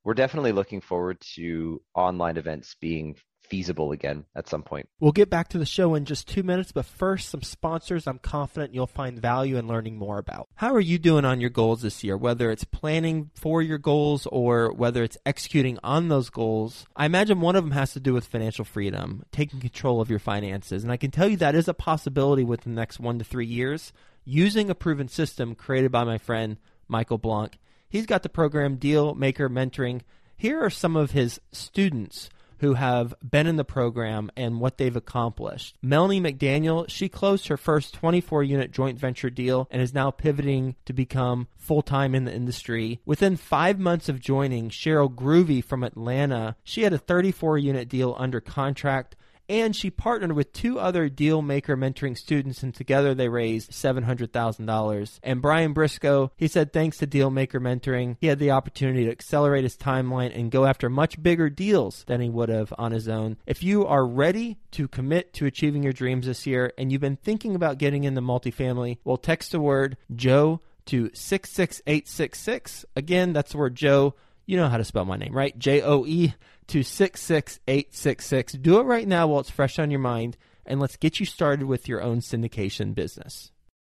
we're 0.03 0.13
definitely 0.13 0.53
looking 0.53 0.81
forward 0.81 1.19
to 1.35 1.81
online 1.93 2.37
events 2.37 2.75
being 2.79 3.15
feasible 3.49 3.91
again 3.91 4.25
at 4.35 4.47
some 4.47 4.63
point. 4.63 4.89
We'll 4.99 5.11
get 5.11 5.29
back 5.29 5.49
to 5.49 5.57
the 5.57 5.65
show 5.65 5.95
in 5.95 6.05
just 6.05 6.27
two 6.27 6.43
minutes, 6.43 6.71
but 6.71 6.85
first, 6.85 7.29
some 7.29 7.41
sponsors 7.41 8.07
I'm 8.07 8.19
confident 8.19 8.73
you'll 8.73 8.87
find 8.87 9.19
value 9.19 9.57
in 9.57 9.67
learning 9.67 9.97
more 9.97 10.17
about. 10.17 10.47
How 10.55 10.73
are 10.73 10.79
you 10.79 10.97
doing 10.97 11.25
on 11.25 11.41
your 11.41 11.49
goals 11.49 11.81
this 11.81 12.03
year? 12.03 12.17
Whether 12.17 12.51
it's 12.51 12.63
planning 12.63 13.31
for 13.33 13.61
your 13.61 13.77
goals 13.77 14.27
or 14.31 14.71
whether 14.71 15.03
it's 15.03 15.17
executing 15.25 15.79
on 15.83 16.09
those 16.09 16.29
goals, 16.29 16.85
I 16.95 17.05
imagine 17.05 17.41
one 17.41 17.55
of 17.55 17.63
them 17.63 17.71
has 17.71 17.93
to 17.93 17.99
do 17.99 18.13
with 18.13 18.27
financial 18.27 18.65
freedom, 18.65 19.23
taking 19.31 19.59
control 19.59 20.01
of 20.01 20.09
your 20.09 20.19
finances. 20.19 20.83
And 20.83 20.91
I 20.91 20.97
can 20.97 21.11
tell 21.11 21.27
you 21.27 21.37
that 21.37 21.55
is 21.55 21.67
a 21.67 21.73
possibility 21.73 22.43
within 22.43 22.75
the 22.75 22.81
next 22.81 22.99
one 22.99 23.19
to 23.19 23.25
three 23.25 23.45
years 23.45 23.93
using 24.25 24.69
a 24.69 24.75
proven 24.75 25.07
system 25.07 25.55
created 25.55 25.91
by 25.91 26.03
my 26.03 26.17
friend 26.17 26.57
Michael 26.87 27.17
Blank. 27.17 27.59
He's 27.89 28.05
got 28.05 28.23
the 28.23 28.29
program 28.29 28.75
Deal 28.75 29.15
Maker 29.15 29.49
Mentoring. 29.49 30.01
Here 30.35 30.61
are 30.61 30.69
some 30.69 30.95
of 30.95 31.11
his 31.11 31.39
students 31.51 32.29
who 32.59 32.73
have 32.73 33.13
been 33.27 33.47
in 33.47 33.55
the 33.55 33.63
program 33.63 34.31
and 34.35 34.59
what 34.59 34.77
they've 34.77 34.95
accomplished. 34.95 35.77
Melanie 35.81 36.21
McDaniel, 36.21 36.89
she 36.89 37.09
closed 37.09 37.47
her 37.47 37.57
first 37.57 37.93
24 37.93 38.43
unit 38.43 38.71
joint 38.71 38.99
venture 38.99 39.29
deal 39.29 39.67
and 39.71 39.81
is 39.81 39.93
now 39.93 40.11
pivoting 40.11 40.75
to 40.85 40.93
become 40.93 41.47
full 41.55 41.81
time 41.81 42.15
in 42.15 42.25
the 42.25 42.33
industry. 42.33 42.99
Within 43.05 43.35
five 43.37 43.79
months 43.79 44.09
of 44.09 44.19
joining, 44.19 44.69
Cheryl 44.69 45.13
Groovy 45.13 45.63
from 45.63 45.83
Atlanta, 45.83 46.55
she 46.63 46.83
had 46.83 46.93
a 46.93 46.97
34 46.97 47.57
unit 47.57 47.89
deal 47.89 48.15
under 48.17 48.39
contract 48.39 49.15
and 49.49 49.75
she 49.75 49.89
partnered 49.89 50.33
with 50.33 50.53
two 50.53 50.79
other 50.79 51.09
deal 51.09 51.41
maker 51.41 51.77
mentoring 51.77 52.17
students 52.17 52.63
and 52.63 52.73
together 52.73 53.13
they 53.13 53.29
raised 53.29 53.71
$700,000. 53.71 55.19
And 55.23 55.41
Brian 55.41 55.73
Briscoe, 55.73 56.31
he 56.35 56.47
said 56.47 56.73
thanks 56.73 56.97
to 56.97 57.05
deal 57.05 57.29
maker 57.29 57.59
mentoring, 57.59 58.17
he 58.19 58.27
had 58.27 58.39
the 58.39 58.51
opportunity 58.51 59.05
to 59.05 59.11
accelerate 59.11 59.63
his 59.63 59.77
timeline 59.77 60.37
and 60.37 60.51
go 60.51 60.65
after 60.65 60.89
much 60.89 61.21
bigger 61.21 61.49
deals 61.49 62.03
than 62.07 62.21
he 62.21 62.29
would 62.29 62.49
have 62.49 62.73
on 62.77 62.91
his 62.91 63.07
own. 63.07 63.37
If 63.45 63.63
you 63.63 63.85
are 63.85 64.05
ready 64.05 64.57
to 64.71 64.87
commit 64.87 65.33
to 65.33 65.45
achieving 65.45 65.83
your 65.83 65.93
dreams 65.93 66.25
this 66.25 66.45
year 66.45 66.73
and 66.77 66.91
you've 66.91 67.01
been 67.01 67.17
thinking 67.17 67.55
about 67.55 67.77
getting 67.77 68.03
into 68.03 68.21
multifamily, 68.21 68.97
well 69.03 69.17
text 69.17 69.51
the 69.51 69.59
word 69.59 69.97
Joe 70.15 70.61
to 70.87 71.09
66866. 71.13 72.85
Again, 72.95 73.33
that's 73.33 73.51
the 73.51 73.57
word 73.57 73.75
Joe. 73.75 74.15
You 74.47 74.55
know 74.55 74.69
how 74.69 74.77
to 74.77 74.85
spell 74.85 75.03
my 75.03 75.17
name, 75.17 75.35
right? 75.35 75.57
J 75.59 75.81
O 75.81 76.05
E 76.05 76.33
to 76.67 76.81
66866. 76.81 78.53
Do 78.53 78.79
it 78.79 78.83
right 78.83 79.07
now 79.07 79.27
while 79.27 79.41
it's 79.41 79.49
fresh 79.49 79.77
on 79.77 79.91
your 79.91 79.99
mind, 79.99 80.37
and 80.65 80.79
let's 80.79 80.95
get 80.95 81.19
you 81.19 81.25
started 81.25 81.65
with 81.65 81.89
your 81.89 82.01
own 82.01 82.21
syndication 82.21 82.95
business. 82.95 83.51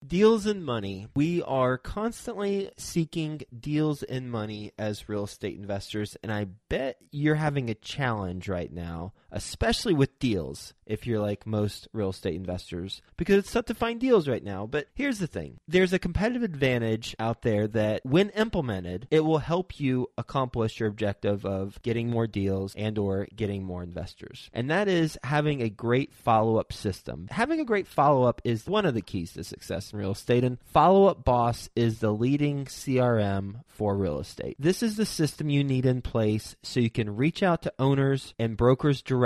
Deals 0.04 0.46
and 0.46 0.64
money. 0.64 1.06
We 1.14 1.40
are 1.42 1.78
constantly 1.78 2.72
seeking 2.76 3.42
deals 3.56 4.02
and 4.02 4.28
money 4.28 4.72
as 4.76 5.08
real 5.08 5.24
estate 5.24 5.56
investors, 5.56 6.16
and 6.22 6.32
I 6.32 6.46
bet 6.68 6.96
you're 7.12 7.36
having 7.36 7.70
a 7.70 7.74
challenge 7.74 8.48
right 8.48 8.72
now 8.72 9.12
especially 9.32 9.94
with 9.94 10.18
deals 10.18 10.74
if 10.90 11.06
you're 11.06 11.20
like 11.20 11.46
most 11.46 11.86
real 11.92 12.10
estate 12.10 12.34
investors, 12.34 13.00
because 13.16 13.36
it's 13.36 13.52
tough 13.52 13.66
to 13.66 13.74
find 13.74 14.00
deals 14.00 14.26
right 14.26 14.42
now. 14.42 14.66
But 14.66 14.88
here's 14.94 15.20
the 15.20 15.28
thing 15.28 15.58
there's 15.68 15.92
a 15.92 15.98
competitive 16.00 16.42
advantage 16.42 17.14
out 17.18 17.42
there 17.42 17.68
that 17.68 18.02
when 18.04 18.30
implemented, 18.30 19.06
it 19.10 19.20
will 19.20 19.38
help 19.38 19.78
you 19.78 20.08
accomplish 20.18 20.80
your 20.80 20.88
objective 20.88 21.46
of 21.46 21.80
getting 21.82 22.10
more 22.10 22.26
deals 22.26 22.74
and 22.74 22.98
or 22.98 23.28
getting 23.36 23.62
more 23.62 23.84
investors. 23.84 24.50
And 24.52 24.68
that 24.70 24.88
is 24.88 25.16
having 25.22 25.62
a 25.62 25.70
great 25.70 26.12
follow-up 26.12 26.72
system. 26.72 27.28
Having 27.30 27.60
a 27.60 27.64
great 27.64 27.86
follow-up 27.86 28.42
is 28.44 28.66
one 28.66 28.84
of 28.84 28.94
the 28.94 29.02
keys 29.02 29.32
to 29.34 29.44
success 29.44 29.92
in 29.92 29.98
real 29.98 30.12
estate 30.12 30.42
and 30.42 30.58
Follow-up 30.64 31.24
Boss 31.24 31.68
is 31.76 32.00
the 32.00 32.10
leading 32.10 32.64
CRM 32.64 33.62
for 33.68 33.96
real 33.96 34.18
estate. 34.18 34.56
This 34.58 34.82
is 34.82 34.96
the 34.96 35.06
system 35.06 35.48
you 35.48 35.62
need 35.62 35.86
in 35.86 36.02
place 36.02 36.56
so 36.62 36.80
you 36.80 36.90
can 36.90 37.16
reach 37.16 37.42
out 37.42 37.62
to 37.62 37.72
owners 37.78 38.34
and 38.38 38.56
brokers 38.56 39.02
directly 39.02 39.19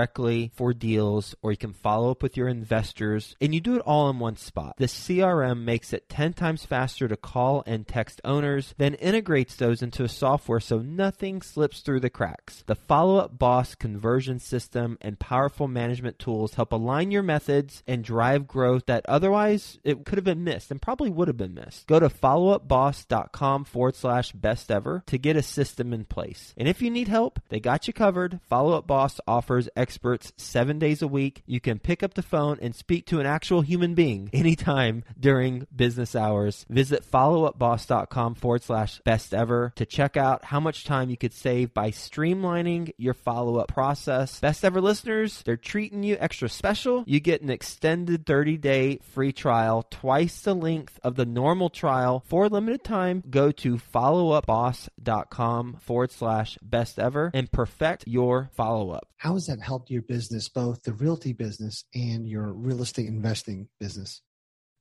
for 0.54 0.74
deals 0.74 1.34
or 1.42 1.50
you 1.50 1.56
can 1.56 1.72
follow 1.72 2.10
up 2.10 2.22
with 2.22 2.36
your 2.36 2.48
investors 2.48 3.36
and 3.40 3.54
you 3.54 3.60
do 3.60 3.76
it 3.76 3.82
all 3.82 4.10
in 4.10 4.18
one 4.18 4.36
spot. 4.36 4.74
The 4.78 4.86
CRM 4.86 5.62
makes 5.62 5.92
it 5.92 6.08
10 6.08 6.32
times 6.32 6.64
faster 6.64 7.06
to 7.06 7.16
call 7.16 7.62
and 7.66 7.86
text 7.86 8.20
owners, 8.24 8.74
then 8.76 8.94
integrates 8.94 9.56
those 9.56 9.82
into 9.82 10.04
a 10.04 10.08
software 10.08 10.60
so 10.60 10.78
nothing 10.78 11.42
slips 11.42 11.80
through 11.80 12.00
the 12.00 12.10
cracks. 12.10 12.64
The 12.66 12.74
Follow 12.74 13.18
Up 13.18 13.38
Boss 13.38 13.74
conversion 13.74 14.38
system 14.38 14.98
and 15.00 15.18
powerful 15.18 15.68
management 15.68 16.18
tools 16.18 16.54
help 16.54 16.72
align 16.72 17.10
your 17.10 17.22
methods 17.22 17.82
and 17.86 18.02
drive 18.02 18.46
growth 18.46 18.86
that 18.86 19.06
otherwise 19.06 19.78
it 19.84 20.04
could 20.04 20.18
have 20.18 20.24
been 20.24 20.44
missed 20.44 20.70
and 20.70 20.82
probably 20.82 21.10
would 21.10 21.28
have 21.28 21.36
been 21.36 21.54
missed. 21.54 21.86
Go 21.86 22.00
to 22.00 22.08
followupboss.com 22.08 23.64
forward 23.64 23.96
slash 23.96 24.32
best 24.32 24.70
ever 24.70 25.02
to 25.06 25.18
get 25.18 25.36
a 25.36 25.42
system 25.42 25.92
in 25.92 26.04
place. 26.04 26.54
And 26.56 26.68
if 26.68 26.82
you 26.82 26.90
need 26.90 27.08
help, 27.08 27.40
they 27.48 27.60
got 27.60 27.86
you 27.86 27.92
covered. 27.92 28.40
Follow 28.48 28.76
Up 28.76 28.86
Boss 28.86 29.20
offers 29.26 29.68
experts 29.84 30.32
seven 30.38 30.78
days 30.78 31.02
a 31.02 31.06
week 31.06 31.42
you 31.44 31.60
can 31.60 31.78
pick 31.78 32.02
up 32.02 32.14
the 32.14 32.22
phone 32.22 32.58
and 32.62 32.74
speak 32.74 33.04
to 33.04 33.20
an 33.20 33.26
actual 33.26 33.60
human 33.60 33.94
being 33.94 34.30
anytime 34.32 35.04
during 35.20 35.66
business 35.76 36.16
hours. 36.16 36.64
Visit 36.70 37.04
followupboss.com 37.10 38.36
forward 38.36 38.62
slash 38.62 39.02
best 39.04 39.34
ever 39.34 39.74
to 39.76 39.84
check 39.84 40.16
out 40.16 40.46
how 40.46 40.58
much 40.58 40.84
time 40.84 41.10
you 41.10 41.18
could 41.18 41.34
save 41.34 41.74
by 41.74 41.90
streamlining 41.90 42.92
your 42.96 43.12
follow 43.12 43.58
up 43.58 43.68
process. 43.68 44.40
Best 44.40 44.64
ever 44.64 44.80
listeners, 44.80 45.42
they're 45.44 45.58
treating 45.58 46.02
you 46.02 46.16
extra 46.18 46.48
special. 46.48 47.04
You 47.06 47.20
get 47.20 47.42
an 47.42 47.50
extended 47.50 48.24
30 48.24 48.56
day 48.56 49.00
free 49.12 49.32
trial, 49.32 49.86
twice 49.90 50.40
the 50.40 50.54
length 50.54 50.98
of 51.02 51.16
the 51.16 51.26
normal 51.26 51.68
trial 51.68 52.24
for 52.26 52.46
a 52.46 52.48
limited 52.48 52.84
time. 52.84 53.22
Go 53.28 53.52
to 53.52 53.76
followupboss.com 53.76 55.76
forward 55.82 56.10
slash 56.10 56.56
best 56.62 56.98
ever 56.98 57.30
and 57.34 57.52
perfect 57.52 58.04
your 58.06 58.48
follow 58.54 58.90
up. 58.90 59.08
How 59.24 59.34
has 59.34 59.46
that 59.46 59.60
helped 59.74 59.90
your 59.90 60.02
business, 60.02 60.48
both 60.48 60.80
the 60.84 60.92
realty 60.92 61.32
business 61.32 61.84
and 61.96 62.28
your 62.28 62.52
real 62.52 62.80
estate 62.80 63.08
investing 63.08 63.68
business? 63.80 64.22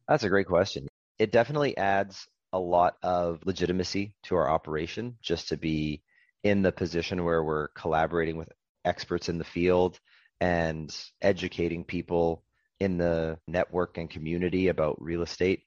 That's 0.08 0.24
a 0.24 0.30
great 0.30 0.46
question. 0.46 0.88
It 1.18 1.32
definitely 1.32 1.76
adds 1.76 2.28
a 2.52 2.60
lot 2.60 2.98
of 3.02 3.40
legitimacy 3.44 4.14
to 4.26 4.36
our 4.36 4.48
operation 4.48 5.18
just 5.20 5.50
to 5.50 5.58
be 5.58 6.04
in 6.44 6.62
the 6.62 6.72
position 6.72 7.26
where 7.26 7.44
we're 7.44 7.70
collaborating 7.70 8.38
with 8.38 8.50
experts 8.86 9.30
in 9.30 9.40
the 9.40 9.44
field 9.44 10.00
and 10.40 10.96
educating 11.24 11.84
people 11.84 12.44
in 12.80 13.00
the 13.00 13.40
network 13.48 13.98
and 13.98 14.12
community 14.12 14.68
about 14.68 15.02
real 15.02 15.24
estate. 15.24 15.64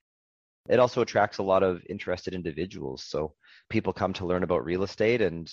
It 0.68 0.78
also 0.78 1.00
attracts 1.00 1.38
a 1.38 1.42
lot 1.42 1.64
of 1.64 1.82
interested 1.88 2.32
individuals. 2.32 3.02
So 3.02 3.34
people 3.70 3.92
come 3.92 4.12
to 4.12 4.26
learn 4.26 4.44
about 4.44 4.64
real 4.64 4.84
estate 4.84 5.20
and 5.20 5.50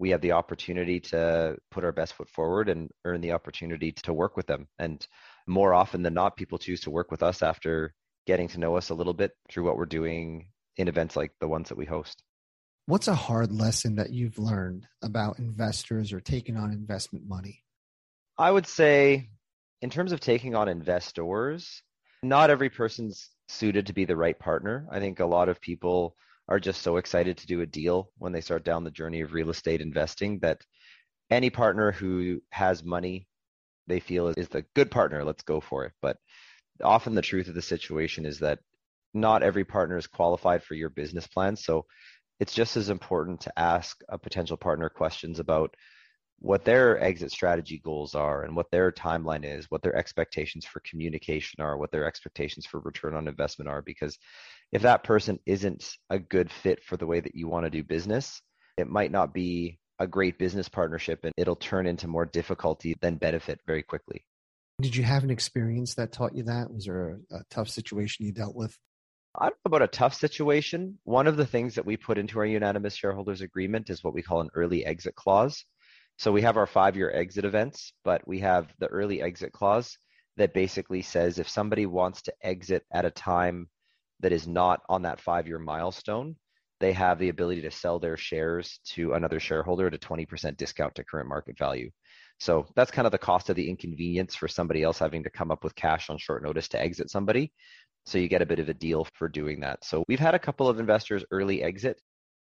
we 0.00 0.10
have 0.10 0.22
the 0.22 0.32
opportunity 0.32 0.98
to 0.98 1.54
put 1.70 1.84
our 1.84 1.92
best 1.92 2.14
foot 2.14 2.30
forward 2.30 2.70
and 2.70 2.90
earn 3.04 3.20
the 3.20 3.32
opportunity 3.32 3.92
to 3.92 4.14
work 4.14 4.34
with 4.34 4.46
them. 4.46 4.66
And 4.78 5.06
more 5.46 5.74
often 5.74 6.02
than 6.02 6.14
not, 6.14 6.38
people 6.38 6.56
choose 6.56 6.80
to 6.80 6.90
work 6.90 7.10
with 7.10 7.22
us 7.22 7.42
after 7.42 7.92
getting 8.26 8.48
to 8.48 8.58
know 8.58 8.76
us 8.76 8.88
a 8.88 8.94
little 8.94 9.12
bit 9.12 9.32
through 9.50 9.64
what 9.64 9.76
we're 9.76 9.84
doing 9.84 10.48
in 10.78 10.88
events 10.88 11.16
like 11.16 11.32
the 11.38 11.48
ones 11.48 11.68
that 11.68 11.76
we 11.76 11.84
host. 11.84 12.22
What's 12.86 13.08
a 13.08 13.14
hard 13.14 13.52
lesson 13.52 13.96
that 13.96 14.10
you've 14.10 14.38
learned 14.38 14.86
about 15.02 15.38
investors 15.38 16.14
or 16.14 16.20
taking 16.20 16.56
on 16.56 16.72
investment 16.72 17.28
money? 17.28 17.62
I 18.38 18.50
would 18.50 18.66
say, 18.66 19.28
in 19.82 19.90
terms 19.90 20.12
of 20.12 20.20
taking 20.20 20.54
on 20.54 20.68
investors, 20.68 21.82
not 22.22 22.48
every 22.48 22.70
person's 22.70 23.28
suited 23.50 23.86
to 23.88 23.92
be 23.92 24.06
the 24.06 24.16
right 24.16 24.38
partner. 24.38 24.86
I 24.90 24.98
think 24.98 25.20
a 25.20 25.26
lot 25.26 25.50
of 25.50 25.60
people 25.60 26.16
are 26.50 26.60
just 26.60 26.82
so 26.82 26.96
excited 26.96 27.38
to 27.38 27.46
do 27.46 27.60
a 27.60 27.66
deal 27.66 28.10
when 28.18 28.32
they 28.32 28.40
start 28.40 28.64
down 28.64 28.84
the 28.84 28.90
journey 28.90 29.20
of 29.20 29.32
real 29.32 29.50
estate 29.50 29.80
investing 29.80 30.40
that 30.40 30.60
any 31.30 31.48
partner 31.48 31.92
who 31.92 32.42
has 32.50 32.82
money 32.82 33.26
they 33.86 34.00
feel 34.00 34.28
is 34.28 34.48
the 34.48 34.64
good 34.74 34.90
partner 34.90 35.24
let's 35.24 35.44
go 35.44 35.60
for 35.60 35.84
it. 35.84 35.92
But 36.02 36.16
often 36.82 37.14
the 37.14 37.22
truth 37.22 37.48
of 37.48 37.54
the 37.54 37.62
situation 37.62 38.26
is 38.26 38.40
that 38.40 38.58
not 39.14 39.42
every 39.42 39.64
partner 39.64 39.96
is 39.96 40.06
qualified 40.06 40.62
for 40.62 40.74
your 40.74 40.90
business 40.90 41.26
plan. 41.26 41.56
So 41.56 41.86
it's 42.38 42.54
just 42.54 42.76
as 42.76 42.88
important 42.88 43.40
to 43.42 43.58
ask 43.58 44.00
a 44.08 44.18
potential 44.18 44.56
partner 44.56 44.88
questions 44.88 45.40
about 45.40 45.74
what 46.40 46.64
their 46.64 46.98
exit 47.02 47.30
strategy 47.30 47.80
goals 47.84 48.14
are 48.14 48.44
and 48.44 48.56
what 48.56 48.70
their 48.70 48.90
timeline 48.90 49.44
is, 49.44 49.66
what 49.70 49.82
their 49.82 49.94
expectations 49.94 50.64
for 50.64 50.80
communication 50.80 51.60
are, 51.60 51.76
what 51.76 51.90
their 51.90 52.06
expectations 52.06 52.64
for 52.66 52.80
return 52.80 53.14
on 53.14 53.28
investment 53.28 53.68
are. 53.68 53.82
Because 53.82 54.18
if 54.72 54.82
that 54.82 55.04
person 55.04 55.38
isn't 55.44 55.96
a 56.08 56.18
good 56.18 56.50
fit 56.50 56.82
for 56.82 56.96
the 56.96 57.06
way 57.06 57.20
that 57.20 57.34
you 57.34 57.46
want 57.46 57.66
to 57.66 57.70
do 57.70 57.84
business, 57.84 58.40
it 58.78 58.88
might 58.88 59.12
not 59.12 59.34
be 59.34 59.78
a 59.98 60.06
great 60.06 60.38
business 60.38 60.68
partnership 60.68 61.20
and 61.24 61.34
it'll 61.36 61.56
turn 61.56 61.86
into 61.86 62.08
more 62.08 62.24
difficulty 62.24 62.96
than 63.02 63.16
benefit 63.16 63.60
very 63.66 63.82
quickly. 63.82 64.24
Did 64.80 64.96
you 64.96 65.04
have 65.04 65.24
an 65.24 65.30
experience 65.30 65.94
that 65.96 66.10
taught 66.10 66.34
you 66.34 66.44
that? 66.44 66.72
Was 66.72 66.86
there 66.86 67.18
a, 67.30 67.36
a 67.36 67.42
tough 67.50 67.68
situation 67.68 68.24
you 68.24 68.32
dealt 68.32 68.56
with? 68.56 68.74
I 69.38 69.44
don't 69.44 69.56
know 69.66 69.76
about 69.76 69.82
a 69.82 69.88
tough 69.88 70.14
situation. 70.14 70.98
One 71.04 71.26
of 71.26 71.36
the 71.36 71.46
things 71.46 71.74
that 71.74 71.84
we 71.84 71.98
put 71.98 72.16
into 72.16 72.38
our 72.38 72.46
unanimous 72.46 72.96
shareholders 72.96 73.42
agreement 73.42 73.90
is 73.90 74.02
what 74.02 74.14
we 74.14 74.22
call 74.22 74.40
an 74.40 74.48
early 74.54 74.86
exit 74.86 75.14
clause. 75.14 75.64
So 76.20 76.30
we 76.30 76.42
have 76.42 76.58
our 76.58 76.66
five 76.66 76.96
year 76.96 77.10
exit 77.10 77.46
events, 77.46 77.94
but 78.04 78.28
we 78.28 78.40
have 78.40 78.74
the 78.78 78.88
early 78.88 79.22
exit 79.22 79.54
clause 79.54 79.96
that 80.36 80.52
basically 80.52 81.00
says 81.00 81.38
if 81.38 81.48
somebody 81.48 81.86
wants 81.86 82.20
to 82.20 82.34
exit 82.42 82.84
at 82.92 83.06
a 83.06 83.10
time 83.10 83.70
that 84.20 84.30
is 84.30 84.46
not 84.46 84.82
on 84.90 85.00
that 85.02 85.18
five 85.18 85.46
year 85.46 85.58
milestone, 85.58 86.36
they 86.78 86.92
have 86.92 87.18
the 87.18 87.30
ability 87.30 87.62
to 87.62 87.70
sell 87.70 87.98
their 87.98 88.18
shares 88.18 88.80
to 88.88 89.14
another 89.14 89.40
shareholder 89.40 89.86
at 89.86 89.94
a 89.94 89.98
20% 89.98 90.58
discount 90.58 90.94
to 90.96 91.04
current 91.04 91.26
market 91.26 91.56
value. 91.56 91.90
So 92.38 92.66
that's 92.76 92.90
kind 92.90 93.06
of 93.06 93.12
the 93.12 93.18
cost 93.18 93.48
of 93.48 93.56
the 93.56 93.70
inconvenience 93.70 94.34
for 94.34 94.46
somebody 94.46 94.82
else 94.82 94.98
having 94.98 95.22
to 95.22 95.30
come 95.30 95.50
up 95.50 95.64
with 95.64 95.74
cash 95.74 96.10
on 96.10 96.18
short 96.18 96.42
notice 96.42 96.68
to 96.68 96.80
exit 96.82 97.08
somebody. 97.08 97.50
So 98.04 98.18
you 98.18 98.28
get 98.28 98.42
a 98.42 98.46
bit 98.46 98.58
of 98.58 98.68
a 98.68 98.74
deal 98.74 99.06
for 99.14 99.26
doing 99.26 99.60
that. 99.60 99.86
So 99.86 100.04
we've 100.06 100.20
had 100.20 100.34
a 100.34 100.38
couple 100.38 100.68
of 100.68 100.80
investors 100.80 101.24
early 101.30 101.62
exit, 101.62 101.98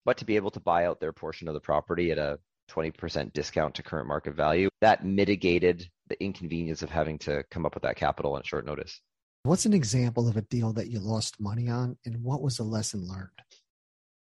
but 0.03 0.17
to 0.17 0.25
be 0.25 0.35
able 0.35 0.51
to 0.51 0.59
buy 0.59 0.87
out 0.87 0.99
their 0.99 1.13
portion 1.13 1.47
of 1.47 1.53
the 1.53 1.61
property 1.61 2.11
at 2.11 2.17
a 2.17 2.37
20% 2.71 3.33
discount 3.33 3.75
to 3.75 3.83
current 3.83 4.07
market 4.07 4.35
value. 4.35 4.69
That 4.81 5.05
mitigated 5.05 5.87
the 6.07 6.21
inconvenience 6.23 6.81
of 6.81 6.89
having 6.89 7.17
to 7.19 7.43
come 7.51 7.65
up 7.65 7.73
with 7.73 7.83
that 7.83 7.95
capital 7.95 8.35
on 8.35 8.43
short 8.43 8.65
notice. 8.65 9.01
What's 9.43 9.65
an 9.65 9.73
example 9.73 10.27
of 10.27 10.37
a 10.37 10.41
deal 10.43 10.71
that 10.73 10.87
you 10.87 10.99
lost 10.99 11.39
money 11.39 11.67
on, 11.67 11.97
and 12.05 12.23
what 12.23 12.41
was 12.41 12.57
the 12.57 12.63
lesson 12.63 13.07
learned? 13.07 13.29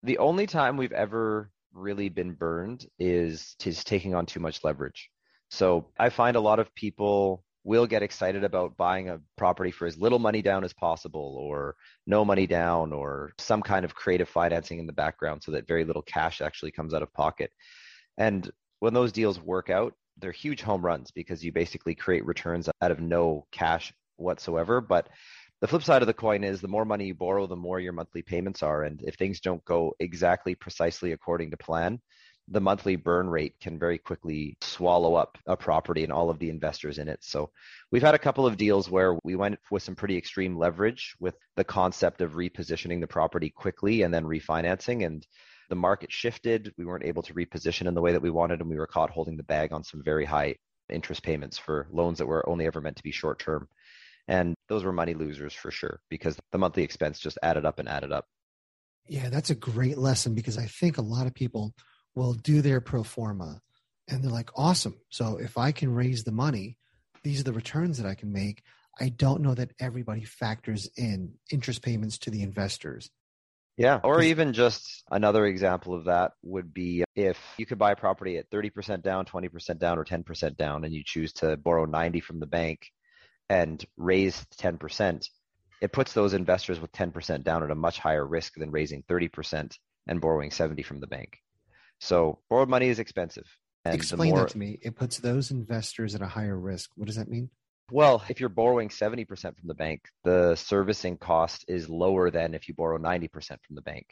The 0.02 0.18
only 0.18 0.48
time 0.48 0.76
we've 0.76 0.92
ever 0.92 1.52
really 1.74 2.10
been 2.10 2.34
burned 2.34 2.86
is 3.00 3.56
just 3.60 3.88
taking 3.88 4.16
on 4.16 4.26
too 4.26 4.40
much 4.40 4.64
leverage. 4.64 5.10
So 5.50 5.90
I 6.00 6.10
find 6.10 6.36
a 6.36 6.42
lot 6.42 6.60
of 6.60 6.74
people 6.76 7.44
will 7.64 7.88
get 7.88 8.04
excited 8.04 8.44
about 8.44 8.76
buying 8.76 9.10
a 9.10 9.20
property 9.38 9.72
for 9.72 9.86
as 9.86 9.98
little 9.98 10.20
money 10.20 10.42
down 10.42 10.64
as 10.64 10.74
possible 10.74 11.38
or 11.40 11.76
no 12.06 12.26
money 12.26 12.46
down 12.46 12.92
or 12.92 13.34
some 13.38 13.62
kind 13.62 13.86
of 13.86 13.96
creative 13.96 14.28
financing 14.28 14.80
in 14.80 14.88
the 14.88 14.94
background 14.94 15.42
so 15.42 15.52
that 15.52 15.68
very 15.68 15.86
little 15.86 16.02
cash 16.02 16.42
actually 16.42 16.72
comes 16.72 16.94
out 16.94 17.02
of 17.02 17.14
pocket. 17.14 17.52
And 18.18 18.50
when 18.80 18.94
those 18.94 19.12
deals 19.12 19.40
work 19.40 19.70
out, 19.70 19.94
they're 20.18 20.32
huge 20.32 20.62
home 20.62 20.86
runs 20.86 21.12
because 21.12 21.44
you 21.44 21.52
basically 21.52 21.96
create 21.96 22.26
returns 22.26 22.70
out 22.82 22.92
of 22.92 23.00
no 23.00 23.46
cash 23.52 23.94
whatsoever. 24.18 24.82
But 24.82 25.10
the 25.62 25.68
flip 25.68 25.84
side 25.84 26.02
of 26.02 26.08
the 26.08 26.14
coin 26.14 26.44
is 26.44 26.62
the 26.62 26.68
more 26.68 26.86
money 26.86 27.06
you 27.06 27.16
borrow, 27.16 27.48
the 27.48 27.56
more 27.56 27.80
your 27.80 27.94
monthly 27.94 28.22
payments 28.22 28.62
are. 28.62 28.84
And 28.84 29.02
if 29.04 29.16
things 29.16 29.40
don't 29.40 29.64
go 29.66 29.96
exactly 30.00 30.56
precisely 30.56 31.14
according 31.14 31.52
to 31.52 31.58
plan, 31.58 32.00
the 32.50 32.60
monthly 32.60 32.98
burn 32.98 33.30
rate 33.30 33.56
can 33.62 33.80
very 33.80 33.98
quickly 33.98 34.58
swallow 34.62 35.16
up 35.16 35.38
a 35.48 35.56
property 35.56 36.04
and 36.04 36.12
all 36.12 36.30
of 36.30 36.40
the 36.40 36.50
investors 36.50 36.98
in 36.98 37.08
it. 37.08 37.24
So 37.24 37.50
we've 37.92 38.02
had 38.02 38.16
a 38.16 38.20
couple 38.20 38.46
of 38.46 38.58
deals 38.58 38.90
where 38.90 39.18
we 39.24 39.36
went 39.36 39.58
with 39.72 39.84
some 39.84 39.96
pretty 39.96 40.18
extreme 40.18 40.58
leverage 40.58 41.16
with 41.22 41.36
the 41.56 41.64
concept 41.64 42.22
of 42.22 42.34
repositioning 42.34 43.00
the 43.00 43.08
property 43.08 43.50
quickly 43.50 44.02
and 44.02 44.14
then 44.14 44.26
refinancing. 44.26 45.06
And 45.06 45.26
the 45.74 45.80
market 45.80 46.12
shifted. 46.12 46.72
We 46.78 46.86
weren't 46.86 47.04
able 47.04 47.24
to 47.24 47.34
reposition 47.34 47.88
in 47.88 47.96
the 47.96 48.02
way 48.02 48.12
that 48.12 48.22
we 48.22 48.30
wanted, 48.30 48.62
and 48.62 48.70
we 48.70 48.78
were 48.78 48.86
caught 48.86 49.10
holding 49.10 49.38
the 49.38 49.44
bag 49.44 49.74
on 49.74 49.84
some 49.84 50.04
very 50.04 50.24
high 50.24 50.58
interest 50.88 51.24
payments 51.24 51.58
for 51.58 51.88
loans 51.90 52.20
that 52.20 52.28
were 52.28 52.48
only 52.48 52.68
ever 52.68 52.80
meant 52.80 52.98
to 52.98 53.04
be 53.04 53.10
short 53.10 53.40
term. 53.40 53.68
And 54.28 54.54
those 54.70 54.84
were 54.84 54.92
money 54.92 55.16
losers 55.16 55.52
for 55.52 55.72
sure 55.72 56.00
because 56.12 56.38
the 56.52 56.60
monthly 56.60 56.84
expense 56.84 57.20
just 57.20 57.40
added 57.42 57.66
up 57.66 57.80
and 57.80 57.90
added 57.90 58.12
up. 58.12 58.26
Yeah, 59.08 59.30
that's 59.30 59.50
a 59.50 59.56
great 59.56 59.98
lesson 59.98 60.36
because 60.36 60.60
I 60.60 60.68
think 60.68 61.00
a 61.00 61.02
lot 61.02 61.26
of 61.26 61.34
people 61.34 61.74
will 62.14 62.34
do 62.36 62.62
their 62.62 62.80
pro 62.80 63.02
forma 63.02 63.60
And 64.08 64.24
they're 64.24 64.30
like, 64.32 64.52
awesome. 64.56 65.00
So 65.10 65.38
if 65.38 65.58
I 65.58 65.72
can 65.72 65.92
raise 65.92 66.24
the 66.24 66.32
money, 66.32 66.78
these 67.24 67.40
are 67.40 67.46
the 67.46 67.54
returns 67.54 67.98
that 67.98 68.06
I 68.06 68.14
can 68.14 68.32
make. 68.32 68.62
I 69.00 69.10
don't 69.10 69.42
know 69.42 69.56
that 69.56 69.72
everybody 69.80 70.24
factors 70.24 70.88
in 70.96 71.34
interest 71.52 71.82
payments 71.82 72.20
to 72.20 72.30
the 72.30 72.44
investors. 72.44 73.10
Yeah. 73.78 74.00
Or 74.04 74.22
even 74.22 74.54
just 74.54 75.04
another 75.10 75.46
example 75.46 75.96
of 75.96 76.06
that 76.06 76.34
would 76.44 76.74
be 76.74 77.04
if 77.16 77.40
you 77.58 77.66
could 77.66 77.80
buy 77.80 77.92
a 77.92 77.96
property 77.96 78.38
at 78.38 78.50
30% 78.52 79.02
down, 79.02 79.26
20% 79.26 79.80
down, 79.80 79.98
or 79.98 80.06
10% 80.06 80.58
down, 80.58 80.84
and 80.84 80.94
you 80.94 81.04
choose 81.04 81.34
to 81.34 81.58
borrow 81.58 81.86
90 81.86 82.20
from 82.20 82.40
the 82.40 82.46
bank 82.46 82.88
and 83.50 83.84
raise 83.98 84.46
10%, 84.60 85.28
it 85.82 85.92
puts 85.92 86.14
those 86.14 86.34
investors 86.34 86.80
with 86.80 86.92
10% 86.92 87.44
down 87.44 87.64
at 87.64 87.72
a 87.72 87.76
much 87.76 88.00
higher 88.00 88.26
risk 88.26 88.54
than 88.56 88.72
raising 88.72 89.04
30% 89.04 89.76
and 90.08 90.22
borrowing 90.22 90.52
70 90.52 90.84
from 90.84 91.00
the 91.00 91.08
bank. 91.08 91.40
So 92.00 92.40
borrowed 92.50 92.70
money 92.70 92.90
is 92.90 93.00
expensive. 93.00 93.46
And 93.86 93.96
Explain 93.96 94.32
more, 94.32 94.40
that 94.40 94.50
to 94.50 94.58
me. 94.58 94.80
It 94.82 94.96
puts 94.96 95.18
those 95.18 95.52
investors 95.52 96.16
at 96.16 96.22
a 96.22 96.28
higher 96.28 96.58
risk. 96.58 96.92
What 96.96 97.08
does 97.08 97.18
that 97.18 97.28
mean? 97.28 97.50
Well, 97.94 98.24
if 98.28 98.40
you're 98.40 98.50
borrowing 98.50 98.90
70% 98.90 99.28
from 99.56 99.68
the 99.68 99.76
bank, 99.76 100.02
the 100.24 100.56
servicing 100.56 101.16
cost 101.16 101.64
is 101.68 101.88
lower 101.88 102.32
than 102.32 102.56
if 102.56 102.68
you 102.68 102.74
borrow 102.74 102.98
90% 102.98 103.30
from 103.62 103.76
the 103.76 103.84
bank. 103.84 104.08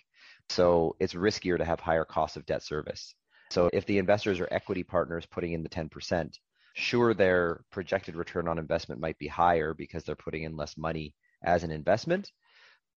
So 0.51 0.95
it's 0.99 1.15
riskier 1.15 1.57
to 1.57 1.65
have 1.65 1.79
higher 1.79 2.05
costs 2.05 2.37
of 2.37 2.45
debt 2.45 2.61
service. 2.61 3.15
So 3.49 3.71
if 3.73 3.87
the 3.87 3.97
investors 3.97 4.39
are 4.39 4.47
equity 4.51 4.83
partners 4.83 5.25
putting 5.25 5.53
in 5.53 5.63
the 5.63 5.69
10%, 5.69 6.29
sure, 6.75 7.15
their 7.15 7.63
projected 7.71 8.15
return 8.15 8.47
on 8.47 8.59
investment 8.59 9.01
might 9.01 9.17
be 9.17 9.27
higher 9.27 9.73
because 9.73 10.03
they're 10.03 10.15
putting 10.15 10.43
in 10.43 10.55
less 10.55 10.77
money 10.77 11.15
as 11.43 11.63
an 11.63 11.71
investment, 11.71 12.29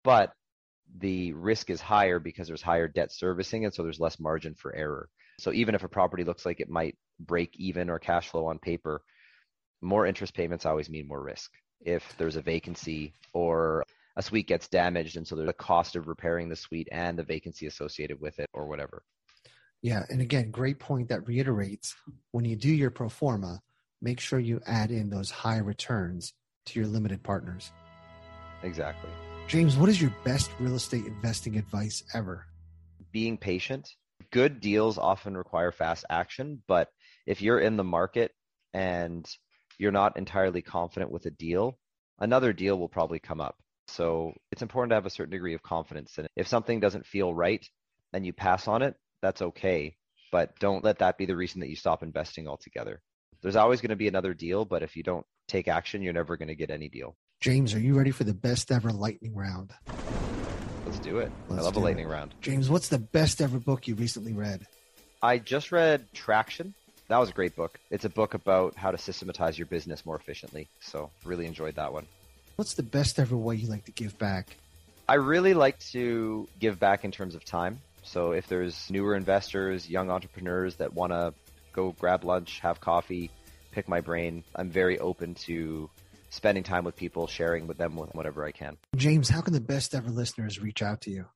but 0.03 0.33
the 0.99 1.33
risk 1.35 1.71
is 1.71 1.81
higher 1.81 2.19
because 2.19 2.49
there's 2.49 2.61
higher 2.61 2.89
debt 2.89 3.13
servicing 3.13 3.65
and 3.65 3.73
so 3.73 3.85
there's 3.85 4.01
less 4.01 4.19
margin 4.19 4.57
for 4.57 4.75
error. 4.75 5.09
So 5.39 5.53
even 5.53 5.77
if 5.77 5.85
a 5.85 5.89
property 5.89 6.25
looks 6.25 6.45
like 6.45 6.59
it 6.59 6.69
might 6.69 6.97
break 7.21 7.55
even 7.55 7.89
or 7.89 8.01
cash 8.01 8.31
flow 8.31 8.47
on 8.47 8.59
paper, 8.59 9.01
more 9.83 10.07
interest 10.07 10.35
payments 10.35 10.65
always 10.65 10.89
mean 10.89 11.09
more 11.09 11.23
risk. 11.23 11.51
If 11.85 12.17
there's 12.17 12.37
a 12.37 12.43
vacancy 12.43 13.13
or 13.33 13.85
a 14.17 14.23
suite 14.23 14.47
gets 14.47 14.69
damaged 14.69 15.17
and 15.17 15.27
so 15.27 15.35
there's 15.35 15.49
a 15.49 15.55
cost 15.55 15.97
of 15.97 16.07
repairing 16.07 16.49
the 16.49 16.57
suite 16.57 16.89
and 16.93 17.19
the 17.19 17.23
vacancy 17.23 17.67
associated 17.67 18.21
with 18.21 18.39
it 18.39 18.49
or 18.53 18.67
whatever. 18.67 19.03
Yeah, 19.83 20.05
and 20.09 20.21
again, 20.21 20.51
great 20.53 20.79
point 20.79 21.09
that 21.09 21.27
reiterates 21.27 21.97
when 22.31 22.45
you 22.45 22.55
do 22.55 22.71
your 22.71 22.91
pro 22.91 23.09
forma, 23.09 23.61
make 24.01 24.21
sure 24.21 24.39
you 24.39 24.61
add 24.65 24.93
in 24.93 25.11
those 25.11 25.31
high 25.31 25.59
returns 25.59 26.33
to 26.67 26.79
your 26.79 26.89
limited 26.89 27.23
partners. 27.25 27.73
Exactly. 28.63 29.11
James, 29.49 29.77
what 29.77 29.89
is 29.89 30.01
your 30.01 30.15
best 30.25 30.51
real 30.61 30.77
estate 30.77 31.05
investing 31.07 31.57
advice 31.57 32.05
ever? 32.15 32.47
Being 33.11 33.37
patient. 33.37 33.91
Good 34.31 34.61
deals 34.61 34.99
often 34.99 35.37
require 35.37 35.73
fast 35.73 36.05
action, 36.09 36.63
but 36.69 36.89
if 37.27 37.43
you're 37.43 37.59
in 37.59 37.77
the 37.77 37.85
market 37.85 38.31
and 38.73 39.29
you're 39.83 39.91
not 39.91 40.17
entirely 40.17 40.63
confident 40.63 41.11
with 41.11 41.27
a 41.27 41.31
deal, 41.31 41.77
another 42.21 42.53
deal 42.53 42.79
will 42.79 42.89
probably 42.89 43.19
come 43.19 43.41
up. 43.41 43.57
So 43.89 44.33
it's 44.53 44.63
important 44.63 44.91
to 44.91 44.95
have 44.95 45.07
a 45.07 45.11
certain 45.11 45.33
degree 45.33 45.55
of 45.55 45.63
confidence. 45.63 46.19
And 46.19 46.29
if 46.37 46.47
something 46.47 46.79
doesn't 46.79 47.05
feel 47.05 47.35
right 47.35 47.69
and 48.13 48.25
you 48.25 48.33
pass 48.33 48.69
on 48.69 48.83
it, 48.83 48.95
that's 49.23 49.43
okay. 49.43 49.97
But 50.31 50.57
don't 50.61 50.85
let 50.85 51.01
that 51.01 51.19
be 51.19 51.27
the 51.27 51.35
reason 51.35 51.61
that 51.61 51.69
you 51.69 51.75
stop 51.75 52.05
investing 52.05 52.47
altogether. 52.47 53.03
There's 53.43 53.57
always 53.57 53.81
going 53.81 53.91
to 53.91 53.97
be 53.97 54.07
another 54.07 54.35
deal, 54.35 54.65
but 54.65 54.85
if 54.85 54.95
you 54.97 55.03
don't 55.03 55.27
take 55.49 55.67
action, 55.67 56.01
you're 56.01 56.13
never 56.13 56.37
going 56.37 56.49
to 56.49 56.55
get 56.55 56.71
any 56.71 56.89
deal. 56.89 57.17
James, 57.41 57.75
are 57.75 57.81
you 57.81 57.99
ready 57.99 58.13
for 58.13 58.23
the 58.23 58.33
best 58.33 58.71
ever 58.71 58.93
lightning 58.93 59.35
round? 59.35 59.73
Let's 60.87 61.01
do 61.01 61.19
it. 61.19 61.33
Let's 61.49 61.63
I 61.63 61.65
love 61.65 61.77
a 61.77 61.81
lightning 61.81 62.07
it. 62.07 62.11
round. 62.11 62.37
James, 62.41 62.71
what's 62.71 62.89
the 62.89 63.01
best 63.01 63.43
ever 63.43 63.59
book 63.59 63.89
you 63.89 63.97
recently 63.97 64.33
read? 64.33 64.65
I 65.21 65.39
just 65.39 65.73
read 65.73 66.07
Traction 66.15 66.75
that 67.13 67.19
was 67.19 67.29
a 67.29 67.35
great 67.35 67.55
book. 67.55 67.79
It's 67.91 68.07
a 68.07 68.09
book 68.09 68.33
about 68.33 68.75
how 68.75 68.91
to 68.91 68.97
systematize 68.97 69.59
your 69.59 69.67
business 69.67 70.07
more 70.07 70.17
efficiently. 70.17 70.69
So 70.81 71.11
really 71.27 71.45
enjoyed 71.45 71.75
that 71.75 71.93
one. 71.93 72.07
What's 72.57 72.73
the 72.73 72.83
best 72.83 73.19
ever 73.19 73.37
way 73.37 73.57
you 73.57 73.69
like 73.69 73.85
to 73.85 73.93
give 73.93 74.19
back? 74.19 74.57
I 75.07 75.17
really 75.17 75.53
like 75.53 75.79
to 75.91 76.49
give 76.59 76.81
back 76.81 77.05
in 77.05 77.13
terms 77.13 77.35
of 77.35 77.45
time. 77.45 77.81
So 78.03 78.33
if 78.33 78.47
there's 78.47 78.89
newer 78.91 79.15
investors, 79.15 79.91
young 79.91 80.11
entrepreneurs 80.11 80.77
that 80.77 80.95
want 80.95 81.13
to 81.13 81.35
go 81.75 81.95
grab 81.99 82.25
lunch, 82.25 82.61
have 82.61 82.81
coffee, 82.81 83.31
pick 83.73 83.91
my 83.91 84.01
brain, 84.01 84.43
I'm 84.57 84.71
very 84.71 84.99
open 84.99 85.35
to 85.47 85.91
spending 86.31 86.65
time 86.65 86.85
with 86.85 86.97
people, 86.97 87.27
sharing 87.27 87.67
with 87.67 87.77
them 87.77 87.95
whatever 87.97 88.43
I 88.43 88.53
can. 88.53 88.79
James, 88.97 89.29
how 89.29 89.43
can 89.43 89.53
the 89.53 89.61
best 89.61 89.95
ever 89.95 90.09
listeners 90.09 90.63
reach 90.63 90.81
out 90.81 91.03
to 91.03 91.11
you? 91.11 91.27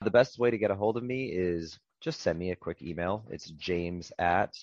The 0.00 0.10
best 0.10 0.38
way 0.38 0.50
to 0.50 0.56
get 0.56 0.70
a 0.70 0.74
hold 0.74 0.96
of 0.96 1.02
me 1.02 1.26
is 1.26 1.78
just 2.00 2.22
send 2.22 2.38
me 2.38 2.50
a 2.50 2.56
quick 2.56 2.80
email. 2.80 3.24
It's 3.28 3.50
james 3.50 4.10
at 4.18 4.54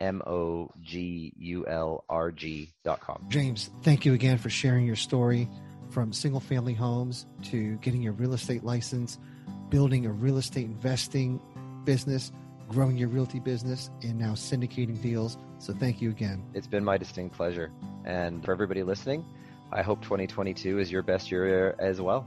M 0.00 0.22
O 0.26 0.70
G 0.82 1.32
U 1.38 1.66
L 1.66 2.04
R 2.08 2.30
G 2.30 2.70
dot 2.84 3.00
com. 3.00 3.24
James, 3.28 3.70
thank 3.82 4.04
you 4.04 4.14
again 4.14 4.38
for 4.38 4.50
sharing 4.50 4.86
your 4.86 4.96
story 4.96 5.48
from 5.90 6.12
single 6.12 6.40
family 6.40 6.74
homes 6.74 7.26
to 7.44 7.76
getting 7.76 8.02
your 8.02 8.12
real 8.12 8.34
estate 8.34 8.64
license, 8.64 9.18
building 9.70 10.06
a 10.06 10.12
real 10.12 10.38
estate 10.38 10.66
investing 10.66 11.40
business, 11.84 12.32
growing 12.68 12.96
your 12.96 13.08
realty 13.08 13.40
business, 13.40 13.90
and 14.02 14.18
now 14.18 14.32
syndicating 14.32 15.00
deals. 15.00 15.38
So 15.58 15.72
thank 15.72 16.02
you 16.02 16.10
again. 16.10 16.42
It's 16.54 16.66
been 16.66 16.84
my 16.84 16.98
distinct 16.98 17.36
pleasure. 17.36 17.70
And 18.04 18.44
for 18.44 18.52
everybody 18.52 18.82
listening, 18.82 19.24
I 19.72 19.82
hope 19.82 20.02
2022 20.02 20.78
is 20.78 20.90
your 20.90 21.02
best 21.02 21.30
year 21.30 21.74
as 21.78 22.00
well. 22.00 22.26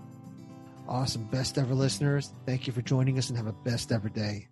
Awesome. 0.87 1.25
Best 1.25 1.57
ever 1.57 1.73
listeners. 1.73 2.31
Thank 2.45 2.67
you 2.67 2.73
for 2.73 2.81
joining 2.81 3.17
us 3.17 3.29
and 3.29 3.37
have 3.37 3.47
a 3.47 3.51
best 3.51 3.91
ever 3.91 4.09
day. 4.09 4.47